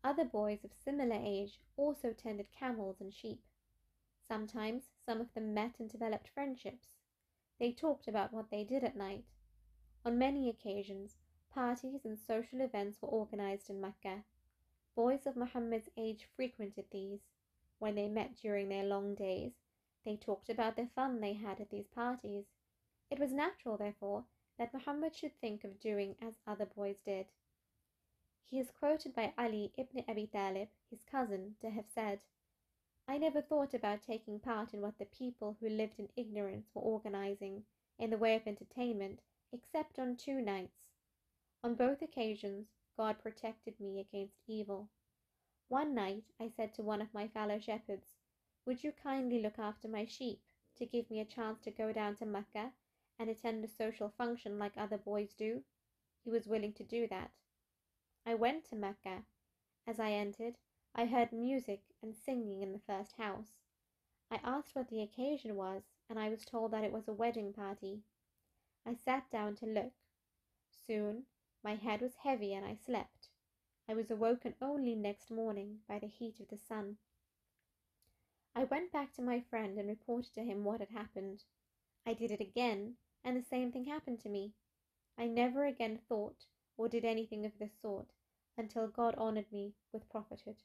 Other 0.04 0.26
boys 0.26 0.64
of 0.64 0.72
similar 0.74 1.20
age 1.20 1.60
also 1.76 2.14
tended 2.14 2.52
camels 2.52 2.98
and 3.00 3.14
sheep. 3.14 3.44
Sometimes 4.28 4.90
some 5.06 5.22
of 5.22 5.34
them 5.34 5.54
met 5.54 5.80
and 5.80 5.90
developed 5.90 6.30
friendships. 6.30 6.96
They 7.60 7.72
talked 7.72 8.08
about 8.08 8.34
what 8.34 8.50
they 8.50 8.64
did 8.64 8.84
at 8.84 8.96
night. 8.96 9.26
On 10.06 10.18
many 10.18 10.50
occasions, 10.50 11.16
parties 11.50 12.06
and 12.06 12.18
social 12.20 12.62
events 12.62 13.02
were 13.02 13.10
organized 13.10 13.70
in 13.70 13.82
Mecca. 13.82 14.24
Boys 14.96 15.26
of 15.26 15.36
Muhammad's 15.36 15.90
age 15.98 16.28
frequented 16.36 16.86
these. 16.92 17.22
When 17.80 17.96
they 17.96 18.08
met 18.08 18.36
during 18.36 18.70
their 18.70 18.84
long 18.84 19.16
days, 19.16 19.54
they 20.04 20.16
talked 20.16 20.50
about 20.50 20.76
the 20.76 20.88
fun 20.96 21.20
they 21.20 21.34
had 21.34 21.60
at 21.60 21.70
these 21.70 21.88
parties. 21.88 22.46
It 23.10 23.20
was 23.20 23.32
natural, 23.32 23.78
therefore, 23.78 24.26
that 24.58 24.74
Muhammad 24.74 25.16
should 25.16 25.40
think 25.40 25.64
of 25.64 25.80
doing 25.80 26.16
as 26.22 26.40
other 26.48 26.66
boys 26.66 26.98
did. 27.06 27.28
He 28.44 28.60
is 28.60 28.72
quoted 28.72 29.14
by 29.14 29.34
Ali 29.38 29.74
ibn 29.78 30.04
Abi 30.08 30.28
Talib, 30.28 30.70
his 30.90 31.04
cousin, 31.04 31.56
to 31.62 31.70
have 31.70 31.90
said, 31.94 32.22
I 33.08 33.18
never 33.18 33.42
thought 33.42 33.74
about 33.74 34.02
taking 34.02 34.40
part 34.40 34.74
in 34.74 34.82
what 34.82 34.98
the 34.98 35.06
people 35.06 35.58
who 35.60 35.70
lived 35.70 36.00
in 36.00 36.10
ignorance 36.16 36.70
were 36.74 36.82
organizing 36.82 37.66
in 38.00 38.10
the 38.10 38.18
way 38.18 38.36
of 38.36 38.48
entertainment 38.48 39.22
except 39.52 40.00
on 40.00 40.16
two 40.18 40.42
nights. 40.42 40.88
On 41.64 41.76
both 41.76 42.02
occasions, 42.02 42.68
God 42.96 43.22
protected 43.22 43.80
me 43.80 44.00
against 44.00 44.42
evil. 44.48 44.90
One 45.70 45.94
night 45.94 46.24
I 46.40 46.48
said 46.48 46.74
to 46.76 46.82
one 46.82 47.02
of 47.02 47.14
my 47.14 47.28
fellow 47.28 47.60
shepherds, 47.60 48.14
Would 48.66 48.84
you 48.86 48.94
kindly 48.94 49.42
look 49.42 49.60
after 49.60 49.90
my 49.90 50.06
sheep 50.06 50.42
to 50.78 50.86
give 50.86 51.10
me 51.10 51.20
a 51.20 51.26
chance 51.26 51.60
to 51.62 51.72
go 51.72 51.92
down 51.92 52.16
to 52.18 52.26
Mecca 52.26 52.72
and 53.20 53.30
attend 53.30 53.66
a 53.66 53.68
social 53.68 54.10
function 54.10 54.58
like 54.58 54.78
other 54.78 54.98
boys 54.98 55.34
do? 55.34 55.64
He 56.24 56.30
was 56.30 56.48
willing 56.48 56.72
to 56.74 56.84
do 56.84 57.06
that. 57.08 57.32
I 58.26 58.36
went 58.36 58.64
to 58.66 58.76
Mecca. 58.76 59.26
As 59.86 60.00
I 60.00 60.12
entered, 60.12 60.58
I 60.96 61.06
heard 61.06 61.34
music 61.34 61.82
and 62.02 62.16
singing 62.16 62.62
in 62.62 62.72
the 62.72 62.80
first 62.80 63.18
house. 63.18 63.52
I 64.32 64.40
asked 64.44 64.74
what 64.74 64.88
the 64.90 65.02
occasion 65.02 65.58
was, 65.58 65.84
and 66.10 66.18
I 66.18 66.30
was 66.30 66.46
told 66.46 66.72
that 66.72 66.84
it 66.86 66.94
was 66.94 67.10
a 67.10 67.14
wedding 67.14 67.52
party. 67.52 68.04
I 68.86 68.94
sat 68.94 69.30
down 69.30 69.58
to 69.58 69.66
look. 69.66 69.94
Soon 70.70 71.26
my 71.62 71.76
head 71.76 72.00
was 72.00 72.16
heavy 72.16 72.54
and 72.54 72.66
I 72.66 72.76
slept. 72.76 73.17
I 73.90 73.94
was 73.94 74.12
awoken 74.12 74.54
only 74.62 74.96
next 74.96 75.32
morning 75.32 75.80
by 75.88 76.00
the 76.00 76.08
heat 76.08 76.40
of 76.40 76.50
the 76.50 76.58
sun. 76.58 76.98
I 78.56 78.66
went 78.66 78.92
back 78.92 79.14
to 79.14 79.22
my 79.22 79.40
friend 79.40 79.78
and 79.78 79.88
reported 79.88 80.34
to 80.34 80.44
him 80.44 80.64
what 80.64 80.80
had 80.80 80.90
happened. 80.90 81.44
I 82.06 82.14
did 82.14 82.32
it 82.32 82.42
again, 82.42 82.98
and 83.24 83.38
the 83.38 83.48
same 83.48 83.72
thing 83.72 83.86
happened 83.86 84.20
to 84.22 84.30
me. 84.30 84.54
I 85.18 85.28
never 85.28 85.66
again 85.66 86.00
thought 86.10 86.46
or 86.76 86.90
did 86.90 87.06
anything 87.06 87.46
of 87.46 87.58
this 87.60 87.72
sort 87.82 88.14
until 88.58 88.88
God 88.88 89.16
honored 89.16 89.52
me 89.52 89.74
with 89.94 90.10
prophethood. 90.10 90.58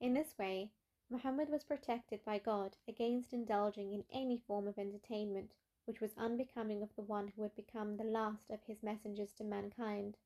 In 0.00 0.14
this 0.14 0.36
way, 0.38 0.70
Muhammad 1.08 1.50
was 1.50 1.62
protected 1.62 2.24
by 2.24 2.38
God 2.38 2.76
against 2.88 3.32
indulging 3.32 3.92
in 3.92 4.04
any 4.10 4.38
form 4.38 4.66
of 4.66 4.78
entertainment 4.78 5.52
which 5.84 6.00
was 6.00 6.16
unbecoming 6.16 6.82
of 6.82 6.94
the 6.96 7.02
one 7.02 7.28
who 7.28 7.42
had 7.42 7.54
become 7.54 7.96
the 7.96 8.04
last 8.04 8.50
of 8.50 8.62
his 8.64 8.82
messengers 8.82 9.32
to 9.32 9.44
mankind. 9.44 10.16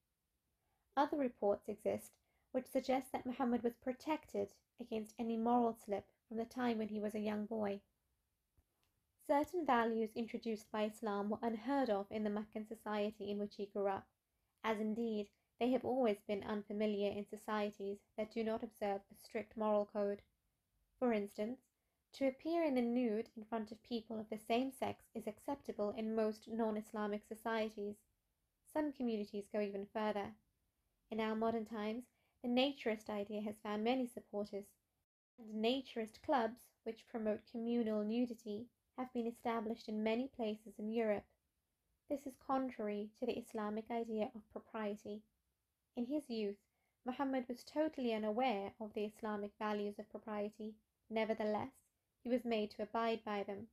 Other 0.96 1.18
reports 1.18 1.68
exist 1.68 2.12
which 2.52 2.66
suggest 2.66 3.12
that 3.12 3.26
Muhammad 3.26 3.62
was 3.62 3.76
protected 3.76 4.54
against 4.80 5.14
any 5.18 5.36
moral 5.36 5.74
slip 5.74 6.06
from 6.26 6.38
the 6.38 6.46
time 6.46 6.78
when 6.78 6.88
he 6.88 7.00
was 7.00 7.14
a 7.14 7.20
young 7.20 7.44
boy. 7.44 7.80
Certain 9.26 9.66
values 9.66 10.10
introduced 10.14 10.70
by 10.70 10.84
Islam 10.84 11.28
were 11.28 11.38
unheard 11.42 11.90
of 11.90 12.06
in 12.10 12.24
the 12.24 12.30
Meccan 12.30 12.66
society 12.66 13.30
in 13.30 13.38
which 13.38 13.56
he 13.56 13.66
grew 13.66 13.88
up, 13.88 14.06
as 14.64 14.80
indeed 14.80 15.28
they 15.58 15.70
have 15.70 15.84
always 15.84 16.22
been 16.26 16.44
unfamiliar 16.44 17.10
in 17.10 17.26
societies 17.26 17.98
that 18.16 18.32
do 18.32 18.44
not 18.44 18.62
observe 18.62 19.00
a 19.10 19.14
strict 19.16 19.56
moral 19.56 19.86
code. 19.86 20.22
For 20.98 21.12
instance, 21.12 21.58
to 22.14 22.26
appear 22.28 22.64
in 22.64 22.74
the 22.74 22.82
nude 22.82 23.28
in 23.36 23.44
front 23.44 23.70
of 23.70 23.82
people 23.82 24.18
of 24.18 24.30
the 24.30 24.38
same 24.38 24.72
sex 24.72 25.04
is 25.14 25.26
acceptable 25.26 25.90
in 25.90 26.14
most 26.14 26.48
non 26.48 26.76
Islamic 26.76 27.22
societies. 27.26 27.96
Some 28.72 28.92
communities 28.92 29.48
go 29.52 29.60
even 29.60 29.86
further. 29.92 30.32
In 31.10 31.20
our 31.20 31.36
modern 31.36 31.64
times, 31.64 32.04
the 32.42 32.48
naturist 32.48 33.08
idea 33.08 33.40
has 33.42 33.60
found 33.60 33.84
many 33.84 34.06
supporters, 34.06 34.66
and 35.38 35.64
naturist 35.64 36.20
clubs, 36.22 36.60
which 36.82 37.06
promote 37.08 37.46
communal 37.50 38.02
nudity, 38.02 38.66
have 38.96 39.12
been 39.12 39.26
established 39.26 39.88
in 39.88 40.02
many 40.02 40.28
places 40.28 40.78
in 40.78 40.90
Europe. 40.90 41.24
This 42.08 42.26
is 42.26 42.36
contrary 42.36 43.10
to 43.18 43.26
the 43.26 43.38
Islamic 43.38 43.90
idea 43.90 44.30
of 44.34 44.50
propriety. 44.50 45.22
In 45.96 46.06
his 46.06 46.28
youth, 46.28 46.58
Muhammad 47.04 47.48
was 47.48 47.62
totally 47.62 48.12
unaware 48.12 48.72
of 48.80 48.92
the 48.94 49.04
Islamic 49.04 49.52
values 49.58 49.98
of 49.98 50.10
propriety. 50.10 50.74
Nevertheless, 51.08 51.72
he 52.22 52.28
was 52.28 52.44
made 52.44 52.72
to 52.72 52.82
abide 52.82 53.24
by 53.24 53.44
them. 53.44 53.68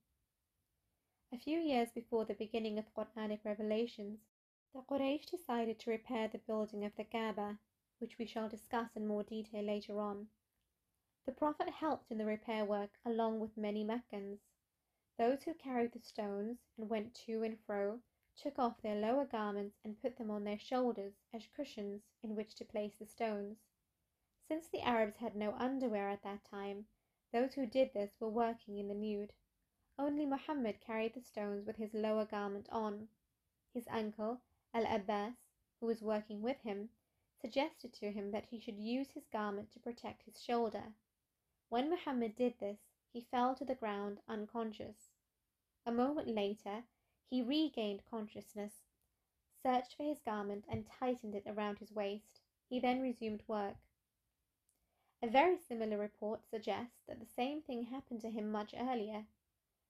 A 1.33 1.37
few 1.39 1.59
years 1.59 1.89
before 1.91 2.25
the 2.25 2.35
beginning 2.35 2.77
of 2.77 2.93
Quranic 2.93 3.39
revelations, 3.43 4.19
the 4.73 4.81
Quraysh 4.81 5.29
decided 5.29 5.79
to 5.79 5.91
repair 5.91 6.27
the 6.27 6.39
building 6.39 6.83
of 6.83 6.95
the 6.95 7.03
Kaaba, 7.03 7.59
which 7.99 8.17
we 8.17 8.25
shall 8.25 8.49
discuss 8.49 8.95
in 8.95 9.05
more 9.05 9.23
detail 9.23 9.63
later 9.63 9.99
on. 9.99 10.27
The 11.25 11.31
Prophet 11.31 11.69
helped 11.69 12.11
in 12.11 12.17
the 12.17 12.25
repair 12.25 12.65
work 12.65 12.89
along 13.05 13.39
with 13.39 13.55
many 13.55 13.83
Meccans. 13.83 14.39
Those 15.17 15.43
who 15.43 15.53
carried 15.53 15.93
the 15.93 15.99
stones 15.99 16.57
and 16.75 16.89
went 16.89 17.13
to 17.25 17.43
and 17.43 17.59
fro 17.59 18.01
took 18.35 18.57
off 18.57 18.81
their 18.81 18.95
lower 18.95 19.25
garments 19.25 19.77
and 19.83 20.01
put 20.01 20.17
them 20.17 20.31
on 20.31 20.43
their 20.43 20.57
shoulders 20.57 21.13
as 21.33 21.47
cushions 21.55 22.01
in 22.23 22.35
which 22.35 22.55
to 22.55 22.65
place 22.65 22.95
the 22.97 23.05
stones. 23.05 23.59
Since 24.47 24.69
the 24.69 24.81
Arabs 24.81 25.17
had 25.17 25.35
no 25.35 25.53
underwear 25.53 26.09
at 26.09 26.23
that 26.23 26.43
time, 26.43 26.87
those 27.31 27.53
who 27.53 27.67
did 27.67 27.93
this 27.93 28.19
were 28.19 28.29
working 28.29 28.79
in 28.79 28.87
the 28.87 28.95
nude. 28.95 29.33
Only 29.99 30.25
Muhammad 30.25 30.81
carried 30.81 31.13
the 31.13 31.21
stones 31.21 31.65
with 31.65 31.75
his 31.75 31.93
lower 31.93 32.25
garment 32.25 32.67
on. 32.71 33.07
His 33.73 33.87
uncle, 33.87 34.41
Al 34.75 34.85
Abbas, 34.87 35.33
who 35.79 35.85
was 35.85 36.01
working 36.01 36.41
with 36.41 36.59
him, 36.61 36.89
suggested 37.39 37.93
to 37.93 38.11
him 38.11 38.31
that 38.31 38.45
he 38.45 38.59
should 38.59 38.79
use 38.79 39.11
his 39.11 39.27
garment 39.27 39.71
to 39.71 39.79
protect 39.79 40.23
his 40.23 40.41
shoulder. 40.41 40.93
When 41.69 41.89
Muhammad 41.89 42.35
did 42.35 42.57
this, 42.59 42.79
he 43.11 43.21
fell 43.21 43.53
to 43.55 43.65
the 43.65 43.75
ground 43.75 44.19
unconscious. 44.27 45.11
A 45.85 45.91
moment 45.91 46.27
later, 46.27 46.83
he 47.29 47.41
regained 47.41 48.05
consciousness, 48.09 48.73
searched 49.61 49.95
for 49.95 50.03
his 50.03 50.19
garment, 50.21 50.65
and 50.67 50.87
tightened 50.87 51.35
it 51.35 51.43
around 51.45 51.77
his 51.77 51.91
waist. 51.91 52.41
He 52.67 52.79
then 52.79 53.01
resumed 53.01 53.43
work. 53.47 53.77
A 55.21 55.27
very 55.27 55.57
similar 55.57 55.97
report 55.97 56.45
suggests 56.49 57.01
that 57.07 57.19
the 57.19 57.25
same 57.25 57.61
thing 57.61 57.83
happened 57.83 58.21
to 58.21 58.29
him 58.29 58.51
much 58.51 58.73
earlier. 58.77 59.25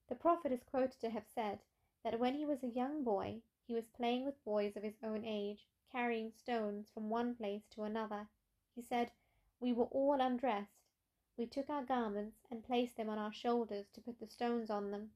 The 0.09 0.15
Prophet 0.15 0.51
is 0.51 0.63
quoted 0.63 0.99
to 0.99 1.09
have 1.09 1.25
said 1.33 1.59
that 2.03 2.19
when 2.19 2.35
he 2.35 2.45
was 2.45 2.63
a 2.63 2.67
young 2.67 3.03
boy, 3.03 3.41
he 3.65 3.73
was 3.73 3.87
playing 3.87 4.25
with 4.25 4.43
boys 4.43 4.75
of 4.75 4.83
his 4.83 4.97
own 5.01 5.23
age, 5.23 5.67
carrying 5.91 6.31
stones 6.31 6.89
from 6.89 7.09
one 7.09 7.33
place 7.33 7.65
to 7.69 7.83
another. 7.83 8.27
He 8.75 8.81
said, 8.81 9.11
We 9.59 9.71
were 9.71 9.85
all 9.85 10.19
undressed. 10.19 10.89
We 11.37 11.45
took 11.45 11.69
our 11.69 11.83
garments 11.83 12.37
and 12.51 12.63
placed 12.63 12.97
them 12.97 13.09
on 13.09 13.17
our 13.17 13.31
shoulders 13.31 13.89
to 13.93 14.01
put 14.01 14.19
the 14.19 14.27
stones 14.27 14.69
on 14.69 14.91
them. 14.91 15.11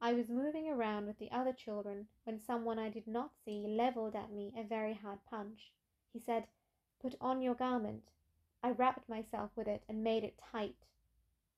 I 0.00 0.14
was 0.14 0.28
moving 0.28 0.68
around 0.68 1.06
with 1.06 1.18
the 1.18 1.30
other 1.30 1.52
children 1.52 2.08
when 2.24 2.40
someone 2.40 2.78
I 2.78 2.88
did 2.88 3.06
not 3.06 3.32
see 3.44 3.66
levelled 3.66 4.14
at 4.14 4.30
me 4.30 4.52
a 4.56 4.62
very 4.62 4.94
hard 4.94 5.24
punch. 5.26 5.72
He 6.12 6.18
said, 6.18 6.46
Put 7.00 7.16
on 7.20 7.42
your 7.42 7.54
garment. 7.54 8.10
I 8.62 8.70
wrapped 8.70 9.08
myself 9.08 9.50
with 9.56 9.66
it 9.66 9.82
and 9.88 10.04
made 10.04 10.24
it 10.24 10.38
tight. 10.52 10.86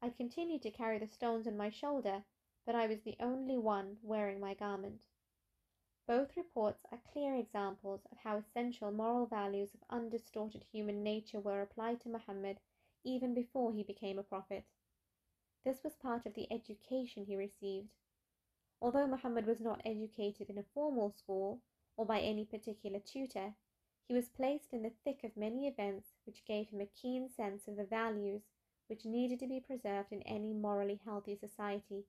I 0.00 0.10
continued 0.10 0.62
to 0.62 0.70
carry 0.70 0.98
the 0.98 1.06
stones 1.06 1.46
on 1.46 1.56
my 1.56 1.70
shoulder, 1.70 2.24
but 2.64 2.74
I 2.74 2.86
was 2.86 3.02
the 3.02 3.16
only 3.20 3.58
one 3.58 3.98
wearing 4.02 4.40
my 4.40 4.54
garment. 4.54 5.02
Both 6.06 6.36
reports 6.36 6.84
are 6.92 7.00
clear 7.12 7.34
examples 7.34 8.00
of 8.12 8.18
how 8.18 8.36
essential 8.36 8.92
moral 8.92 9.24
values 9.24 9.72
of 9.72 9.80
undistorted 9.88 10.62
human 10.64 11.02
nature 11.02 11.40
were 11.40 11.62
applied 11.62 12.00
to 12.02 12.10
Muhammad 12.10 12.58
even 13.04 13.32
before 13.32 13.72
he 13.72 13.82
became 13.82 14.18
a 14.18 14.22
prophet. 14.22 14.64
This 15.64 15.82
was 15.82 15.94
part 15.96 16.26
of 16.26 16.34
the 16.34 16.46
education 16.52 17.24
he 17.24 17.36
received. 17.36 17.88
Although 18.82 19.06
Muhammad 19.06 19.46
was 19.46 19.60
not 19.60 19.80
educated 19.86 20.50
in 20.50 20.58
a 20.58 20.64
formal 20.74 21.10
school 21.10 21.62
or 21.96 22.04
by 22.04 22.20
any 22.20 22.44
particular 22.44 22.98
tutor, 22.98 23.54
he 24.06 24.12
was 24.12 24.28
placed 24.28 24.74
in 24.74 24.82
the 24.82 24.92
thick 25.04 25.24
of 25.24 25.38
many 25.38 25.66
events 25.66 26.12
which 26.26 26.44
gave 26.44 26.68
him 26.68 26.82
a 26.82 26.86
keen 26.86 27.30
sense 27.30 27.66
of 27.66 27.76
the 27.76 27.84
values 27.84 28.42
which 28.88 29.06
needed 29.06 29.38
to 29.40 29.46
be 29.46 29.58
preserved 29.58 30.12
in 30.12 30.20
any 30.22 30.52
morally 30.52 31.00
healthy 31.02 31.34
society. 31.34 32.04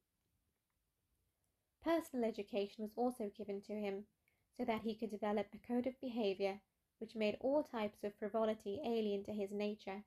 Personal 1.86 2.28
education 2.28 2.84
was 2.84 2.94
also 2.96 3.30
given 3.38 3.62
to 3.62 3.74
him, 3.74 4.06
so 4.58 4.66
that 4.66 4.82
he 4.82 4.96
could 4.96 5.12
develop 5.12 5.46
a 5.54 5.68
code 5.68 5.86
of 5.86 6.02
behavior 6.02 6.60
which 6.98 7.16
made 7.16 7.38
all 7.42 7.62
types 7.62 8.04
of 8.04 8.16
frivolity 8.16 8.80
alien 8.84 9.24
to 9.26 9.32
his 9.32 9.52
nature. 9.52 10.04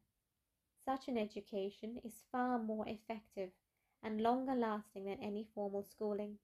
Such 0.85 1.07
an 1.07 1.17
education 1.17 2.01
is 2.05 2.25
far 2.33 2.59
more 2.59 2.85
effective 2.89 3.51
and 4.03 4.21
longer 4.21 4.55
lasting 4.55 5.05
than 5.05 5.23
any 5.23 5.47
formal 5.55 5.85
schooling. 5.85 6.39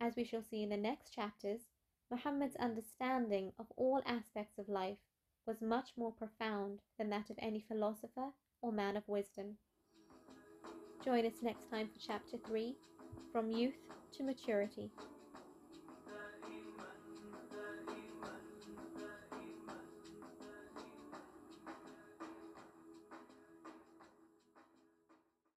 As 0.00 0.16
we 0.16 0.24
shall 0.24 0.42
see 0.42 0.64
in 0.64 0.70
the 0.70 0.76
next 0.76 1.10
chapters, 1.14 1.60
Muhammad's 2.10 2.56
understanding 2.56 3.52
of 3.60 3.66
all 3.76 4.02
aspects 4.06 4.58
of 4.58 4.68
life 4.68 4.98
was 5.46 5.60
much 5.60 5.90
more 5.96 6.12
profound 6.12 6.80
than 6.98 7.10
that 7.10 7.30
of 7.30 7.36
any 7.38 7.60
philosopher 7.60 8.30
or 8.60 8.72
man 8.72 8.96
of 8.96 9.06
wisdom. 9.06 9.58
Join 11.04 11.26
us 11.26 11.42
next 11.42 11.70
time 11.70 11.88
for 11.88 12.00
chapter 12.00 12.38
3 12.48 12.74
From 13.32 13.50
Youth 13.50 13.74
to 14.12 14.24
Maturity. 14.24 14.92